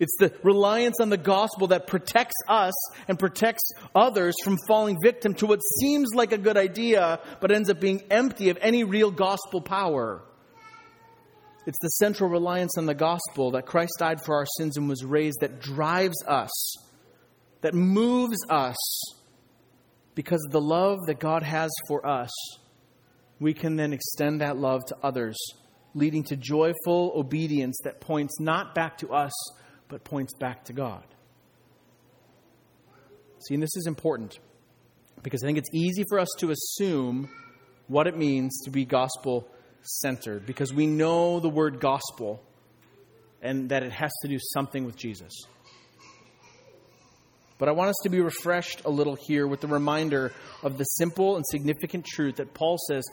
It's 0.00 0.16
the 0.18 0.32
reliance 0.42 0.98
on 0.98 1.10
the 1.10 1.18
gospel 1.18 1.66
that 1.66 1.86
protects 1.86 2.36
us 2.48 2.72
and 3.08 3.18
protects 3.18 3.70
others 3.94 4.34
from 4.42 4.56
falling 4.66 4.96
victim 5.02 5.34
to 5.34 5.46
what 5.46 5.60
seems 5.78 6.14
like 6.14 6.32
a 6.32 6.38
good 6.38 6.56
idea 6.56 7.20
but 7.42 7.52
ends 7.52 7.68
up 7.68 7.80
being 7.80 8.02
empty 8.10 8.48
of 8.48 8.56
any 8.62 8.82
real 8.82 9.10
gospel 9.10 9.60
power. 9.60 10.22
It's 11.66 11.78
the 11.80 11.88
central 11.88 12.30
reliance 12.30 12.78
on 12.78 12.86
the 12.86 12.94
gospel 12.94 13.50
that 13.52 13.66
Christ 13.66 13.94
died 13.98 14.22
for 14.22 14.36
our 14.36 14.46
sins 14.56 14.76
and 14.76 14.88
was 14.88 15.04
raised 15.04 15.40
that 15.40 15.60
drives 15.60 16.22
us, 16.24 16.76
that 17.62 17.74
moves 17.74 18.38
us 18.48 18.76
because 20.14 20.40
of 20.46 20.52
the 20.52 20.60
love 20.60 20.98
that 21.06 21.18
God 21.18 21.42
has 21.42 21.72
for 21.88 22.06
us. 22.06 22.30
We 23.40 23.52
can 23.52 23.74
then 23.74 23.92
extend 23.92 24.40
that 24.40 24.56
love 24.56 24.84
to 24.86 24.96
others, 25.02 25.36
leading 25.92 26.22
to 26.24 26.36
joyful 26.36 27.12
obedience 27.16 27.76
that 27.82 28.00
points 28.00 28.38
not 28.38 28.74
back 28.74 28.98
to 28.98 29.12
us, 29.12 29.32
but 29.88 30.04
points 30.04 30.34
back 30.34 30.64
to 30.66 30.72
God. 30.72 31.04
See, 33.46 33.54
and 33.54 33.62
this 33.62 33.76
is 33.76 33.86
important 33.88 34.38
because 35.22 35.42
I 35.42 35.46
think 35.46 35.58
it's 35.58 35.74
easy 35.74 36.04
for 36.08 36.20
us 36.20 36.28
to 36.38 36.52
assume 36.52 37.28
what 37.88 38.06
it 38.06 38.16
means 38.16 38.62
to 38.64 38.70
be 38.70 38.84
gospel 38.84 39.48
centered 39.86 40.46
because 40.46 40.72
we 40.72 40.86
know 40.86 41.40
the 41.40 41.48
word 41.48 41.80
gospel 41.80 42.42
and 43.42 43.68
that 43.70 43.82
it 43.82 43.92
has 43.92 44.12
to 44.22 44.28
do 44.28 44.38
something 44.40 44.84
with 44.84 44.96
Jesus. 44.96 45.32
But 47.58 47.70
I 47.70 47.72
want 47.72 47.88
us 47.88 47.96
to 48.02 48.10
be 48.10 48.20
refreshed 48.20 48.82
a 48.84 48.90
little 48.90 49.16
here 49.16 49.46
with 49.46 49.62
the 49.62 49.66
reminder 49.66 50.32
of 50.62 50.76
the 50.76 50.84
simple 50.84 51.36
and 51.36 51.44
significant 51.46 52.04
truth 52.04 52.36
that 52.36 52.52
Paul 52.52 52.76
says 52.88 53.04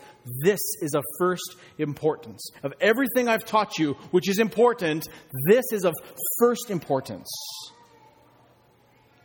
this 0.43 0.59
is 0.81 0.95
of 0.95 1.03
first 1.17 1.55
importance. 1.77 2.49
Of 2.61 2.73
everything 2.81 3.29
I've 3.29 3.45
taught 3.45 3.79
you, 3.79 3.93
which 4.11 4.27
is 4.27 4.39
important, 4.39 5.07
this 5.49 5.63
is 5.71 5.85
of 5.85 5.93
first 6.39 6.69
importance. 6.69 7.29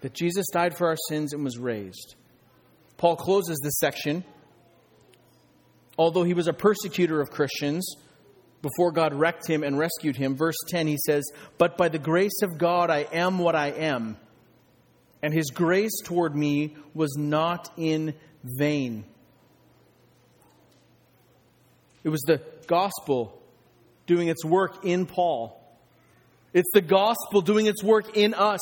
That 0.03 0.14
Jesus 0.14 0.46
died 0.53 0.76
for 0.76 0.86
our 0.86 0.96
sins 1.09 1.32
and 1.32 1.42
was 1.42 1.59
raised. 1.59 2.14
Paul 2.96 3.16
closes 3.16 3.59
this 3.61 3.78
section 3.78 4.24
although 5.99 6.22
he 6.22 6.34
was 6.34 6.46
a 6.46 6.53
persecutor 6.53 7.20
of 7.20 7.30
Christians 7.30 7.96
before 8.62 8.92
God 8.92 9.12
wrecked 9.14 9.46
him 9.46 9.62
and 9.62 9.78
rescued 9.78 10.16
him. 10.16 10.36
Verse 10.36 10.57
10, 10.68 10.86
he 10.86 10.96
says, 11.05 11.24
But 11.59 11.76
by 11.76 11.88
the 11.88 11.99
grace 11.99 12.42
of 12.42 12.59
God 12.59 12.90
I 12.90 13.07
am 13.12 13.38
what 13.38 13.55
I 13.55 13.68
am, 13.68 14.16
and 15.22 15.34
his 15.34 15.51
grace 15.51 16.01
toward 16.05 16.34
me 16.34 16.76
was 16.94 17.16
not 17.18 17.70
in 17.76 18.14
vain. 18.44 19.05
It 22.05 22.11
was 22.11 22.20
the 22.22 22.40
gospel 22.66 23.40
doing 24.07 24.28
its 24.28 24.44
work 24.44 24.84
in 24.84 25.07
Paul. 25.07 25.55
It's 26.55 26.70
the 26.72 26.80
gospel 26.80 27.42
doing 27.42 27.66
its 27.66 27.82
work 27.82 28.16
in 28.16 28.34
us. 28.34 28.61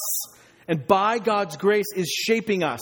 And 0.67 0.87
by 0.87 1.19
God's 1.19 1.57
grace 1.57 1.87
is 1.95 2.09
shaping 2.09 2.65
us 2.65 2.81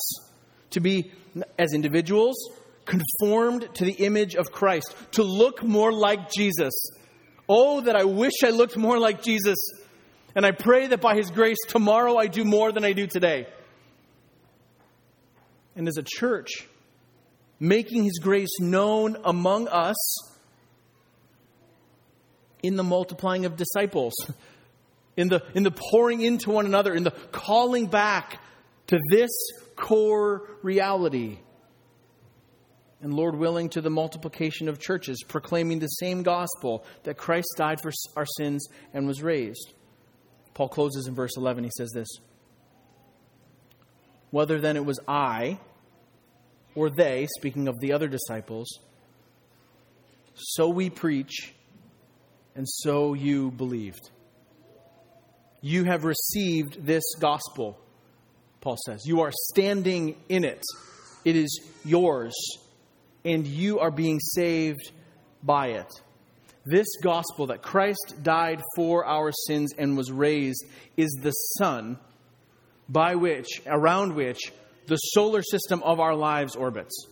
to 0.70 0.80
be, 0.80 1.12
as 1.58 1.74
individuals, 1.74 2.36
conformed 2.84 3.68
to 3.74 3.84
the 3.84 3.92
image 3.92 4.34
of 4.34 4.52
Christ, 4.52 4.94
to 5.12 5.22
look 5.22 5.62
more 5.62 5.92
like 5.92 6.30
Jesus. 6.30 6.72
Oh, 7.48 7.82
that 7.82 7.96
I 7.96 8.04
wish 8.04 8.32
I 8.42 8.50
looked 8.50 8.76
more 8.76 8.98
like 8.98 9.22
Jesus. 9.22 9.56
And 10.34 10.44
I 10.44 10.50
pray 10.50 10.88
that 10.88 11.00
by 11.00 11.14
His 11.14 11.30
grace, 11.30 11.58
tomorrow 11.68 12.16
I 12.16 12.26
do 12.26 12.44
more 12.44 12.72
than 12.72 12.84
I 12.84 12.92
do 12.92 13.06
today. 13.06 13.46
And 15.76 15.88
as 15.88 15.96
a 15.96 16.02
church, 16.02 16.66
making 17.60 18.04
His 18.04 18.18
grace 18.18 18.60
known 18.60 19.16
among 19.24 19.68
us 19.68 19.96
in 22.62 22.76
the 22.76 22.82
multiplying 22.82 23.44
of 23.44 23.56
disciples, 23.56 24.14
in 25.16 25.28
the, 25.28 25.42
in 25.54 25.62
the 25.62 25.70
pouring 25.70 26.22
into 26.22 26.50
one 26.50 26.66
another, 26.66 26.94
in 26.94 27.04
the 27.04 27.12
calling 27.30 27.86
back 27.86 28.40
to 28.86 28.98
this 29.10 29.30
core 29.76 30.48
reality. 30.62 31.38
And 33.04 33.12
Lord 33.12 33.36
willing, 33.36 33.68
to 33.68 33.82
the 33.82 33.90
multiplication 33.90 34.66
of 34.66 34.78
churches, 34.78 35.22
proclaiming 35.28 35.78
the 35.78 35.88
same 35.88 36.22
gospel 36.22 36.86
that 37.02 37.18
Christ 37.18 37.48
died 37.58 37.82
for 37.82 37.92
our 38.16 38.24
sins 38.38 38.66
and 38.94 39.06
was 39.06 39.22
raised. 39.22 39.74
Paul 40.54 40.70
closes 40.70 41.06
in 41.06 41.14
verse 41.14 41.36
11. 41.36 41.64
He 41.64 41.70
says 41.76 41.90
this 41.90 42.08
Whether 44.30 44.58
then 44.58 44.78
it 44.78 44.86
was 44.86 44.98
I 45.06 45.58
or 46.74 46.88
they, 46.88 47.28
speaking 47.36 47.68
of 47.68 47.78
the 47.78 47.92
other 47.92 48.08
disciples, 48.08 48.78
so 50.34 50.70
we 50.70 50.88
preach 50.88 51.52
and 52.54 52.66
so 52.66 53.12
you 53.12 53.50
believed. 53.50 54.10
You 55.60 55.84
have 55.84 56.04
received 56.04 56.86
this 56.86 57.04
gospel, 57.20 57.78
Paul 58.62 58.78
says. 58.86 59.02
You 59.04 59.20
are 59.20 59.32
standing 59.50 60.16
in 60.30 60.46
it, 60.46 60.62
it 61.26 61.36
is 61.36 61.60
yours, 61.84 62.32
and 63.24 63.46
you 63.46 63.80
are 63.80 63.90
being 63.90 64.20
saved 64.20 64.90
by 65.42 65.68
it. 65.68 65.90
This 66.64 66.86
gospel 67.02 67.48
that 67.48 67.62
Christ 67.62 68.16
died 68.22 68.62
for 68.76 69.04
our 69.04 69.32
sins 69.46 69.72
and 69.76 69.96
was 69.96 70.10
raised 70.10 70.64
is 70.96 71.10
the 71.22 71.30
sun 71.30 71.98
by 72.88 73.14
which, 73.14 73.62
around 73.66 74.14
which, 74.14 74.52
the 74.86 74.96
solar 74.96 75.42
system 75.42 75.82
of 75.82 76.00
our 76.00 76.14
lives 76.14 76.56
orbits. 76.56 77.06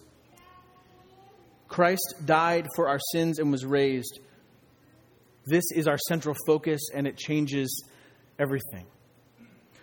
Christ 1.69 2.15
died 2.25 2.69
for 2.77 2.89
our 2.89 3.01
sins 3.13 3.39
and 3.39 3.51
was 3.51 3.65
raised 3.65 4.21
this 5.45 5.65
is 5.75 5.89
our 5.89 5.99
central 5.99 6.37
focus, 6.47 6.81
and 6.95 7.07
it 7.07 7.17
changes 7.17 7.85
everything. 8.39 8.87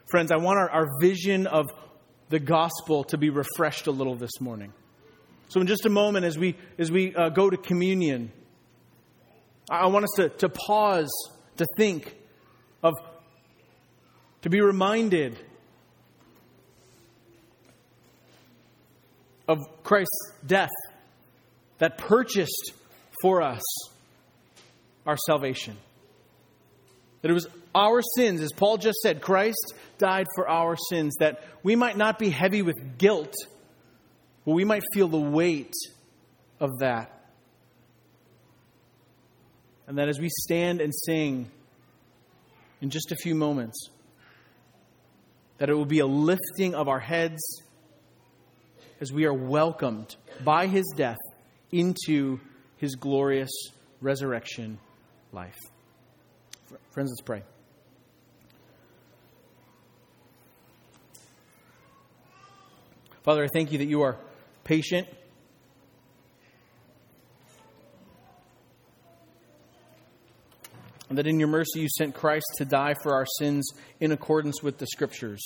Friends, 0.09 0.31
I 0.31 0.37
want 0.37 0.57
our, 0.57 0.69
our 0.69 0.87
vision 1.01 1.47
of 1.47 1.67
the 2.29 2.39
gospel 2.39 3.03
to 3.05 3.17
be 3.17 3.29
refreshed 3.29 3.87
a 3.87 3.91
little 3.91 4.15
this 4.15 4.39
morning. 4.39 4.73
So, 5.49 5.59
in 5.61 5.67
just 5.67 5.85
a 5.85 5.89
moment, 5.89 6.25
as 6.25 6.37
we, 6.37 6.55
as 6.77 6.91
we 6.91 7.15
uh, 7.15 7.29
go 7.29 7.49
to 7.49 7.57
communion, 7.57 8.31
I 9.69 9.87
want 9.87 10.05
us 10.05 10.11
to, 10.17 10.29
to 10.29 10.49
pause, 10.49 11.11
to 11.57 11.65
think 11.75 12.15
of, 12.83 12.93
to 14.43 14.49
be 14.49 14.61
reminded 14.61 15.37
of 19.47 19.57
Christ's 19.83 20.33
death 20.45 20.69
that 21.79 21.97
purchased 21.97 22.73
for 23.23 23.41
us 23.41 23.63
our 25.07 25.17
salvation. 25.25 25.75
That 27.21 27.31
it 27.31 27.33
was 27.33 27.47
our 27.73 28.01
sins, 28.15 28.41
as 28.41 28.51
Paul 28.55 28.77
just 28.77 28.99
said, 28.99 29.21
Christ 29.21 29.73
died 29.97 30.27
for 30.35 30.47
our 30.47 30.75
sins, 30.89 31.15
that 31.19 31.43
we 31.63 31.75
might 31.75 31.97
not 31.97 32.19
be 32.19 32.29
heavy 32.29 32.61
with 32.61 32.99
guilt, 32.99 33.33
we 34.53 34.63
might 34.63 34.83
feel 34.93 35.07
the 35.07 35.19
weight 35.19 35.73
of 36.59 36.79
that. 36.79 37.15
And 39.87 39.97
that 39.97 40.07
as 40.07 40.19
we 40.19 40.29
stand 40.29 40.81
and 40.81 40.93
sing 40.93 41.49
in 42.81 42.89
just 42.89 43.11
a 43.11 43.15
few 43.15 43.35
moments, 43.35 43.89
that 45.57 45.69
it 45.69 45.73
will 45.73 45.85
be 45.85 45.99
a 45.99 46.05
lifting 46.05 46.73
of 46.73 46.87
our 46.87 46.99
heads 46.99 47.41
as 49.01 49.11
we 49.11 49.25
are 49.25 49.33
welcomed 49.33 50.15
by 50.43 50.67
his 50.67 50.85
death 50.95 51.17
into 51.71 52.39
his 52.77 52.95
glorious 52.95 53.51
resurrection 54.01 54.79
life. 55.31 55.57
Friends, 56.91 57.11
let's 57.11 57.21
pray. 57.21 57.43
Father, 63.23 63.43
I 63.43 63.47
thank 63.47 63.71
you 63.71 63.79
that 63.79 63.87
you 63.87 64.01
are 64.01 64.17
patient. 64.69 65.07
And 71.09 71.17
that 71.17 71.25
in 71.25 71.39
your 71.39 71.47
mercy 71.47 71.79
you 71.79 71.87
sent 71.97 72.13
Christ 72.13 72.45
to 72.59 72.65
die 72.65 72.93
for 73.01 73.15
our 73.15 73.25
sins 73.39 73.67
in 73.99 74.11
accordance 74.11 74.61
with 74.61 74.77
the 74.77 74.85
Scriptures. 74.85 75.41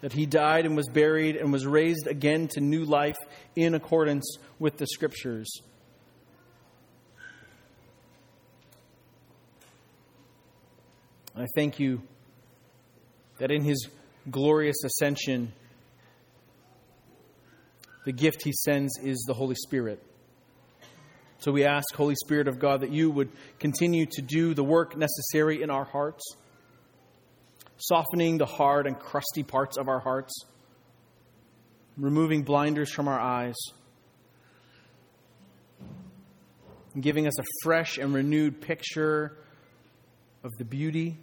that 0.00 0.12
he 0.12 0.26
died 0.26 0.64
and 0.64 0.76
was 0.76 0.88
buried 0.88 1.34
and 1.34 1.52
was 1.52 1.66
raised 1.66 2.06
again 2.06 2.46
to 2.46 2.60
new 2.60 2.84
life 2.84 3.16
in 3.56 3.74
accordance 3.74 4.38
with 4.60 4.76
the 4.76 4.86
scriptures. 4.86 5.48
I 11.36 11.46
thank 11.56 11.80
you 11.80 12.00
that 13.38 13.50
in 13.50 13.64
his 13.64 13.88
glorious 14.30 14.82
ascension, 14.84 15.52
the 18.04 18.12
gift 18.12 18.42
he 18.42 18.52
sends 18.52 18.98
is 19.02 19.24
the 19.26 19.34
Holy 19.34 19.54
Spirit. 19.54 20.02
So 21.40 21.52
we 21.52 21.64
ask, 21.64 21.94
Holy 21.94 22.16
Spirit 22.16 22.48
of 22.48 22.58
God, 22.58 22.80
that 22.80 22.90
you 22.90 23.10
would 23.10 23.30
continue 23.58 24.06
to 24.06 24.22
do 24.22 24.54
the 24.54 24.64
work 24.64 24.96
necessary 24.96 25.62
in 25.62 25.70
our 25.70 25.84
hearts 25.84 26.24
softening 27.78 28.38
the 28.38 28.46
hard 28.46 28.86
and 28.86 28.98
crusty 28.98 29.42
parts 29.42 29.76
of 29.76 29.88
our 29.88 30.00
hearts, 30.00 30.44
removing 31.96 32.42
blinders 32.42 32.90
from 32.90 33.08
our 33.08 33.18
eyes, 33.18 33.56
and 36.94 37.02
giving 37.02 37.26
us 37.26 37.38
a 37.38 37.44
fresh 37.62 37.98
and 37.98 38.12
renewed 38.12 38.60
picture 38.60 39.36
of 40.42 40.56
the 40.58 40.64
beauty. 40.64 41.16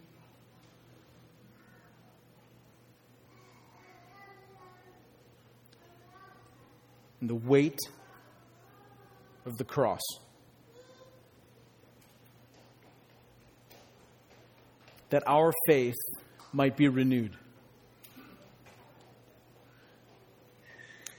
And 7.22 7.30
the 7.30 7.36
weight 7.36 7.80
of 9.46 9.58
the 9.58 9.64
cross. 9.64 10.02
That 15.10 15.24
our 15.28 15.54
faith 15.68 15.96
might 16.52 16.76
be 16.76 16.88
renewed. 16.88 17.36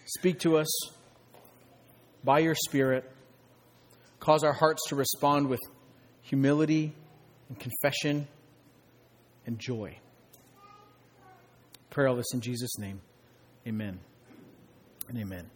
Speak 0.07 0.41
to 0.41 0.57
us 0.57 0.69
by 2.25 2.41
your 2.41 2.55
Spirit. 2.55 3.11
Cause 4.19 4.43
our 4.43 4.53
hearts 4.53 4.83
to 4.89 4.97
respond 4.97 5.49
with 5.49 5.61
humility 6.23 6.95
and 7.49 7.59
confession 7.59 8.27
and 9.47 9.59
joy. 9.59 9.99
Pray 11.91 12.07
all 12.07 12.17
this 12.17 12.33
in 12.35 12.41
Jesus' 12.41 12.79
name. 12.79 13.01
Amen 13.67 14.01
and 15.09 15.19
amen. 15.19 15.56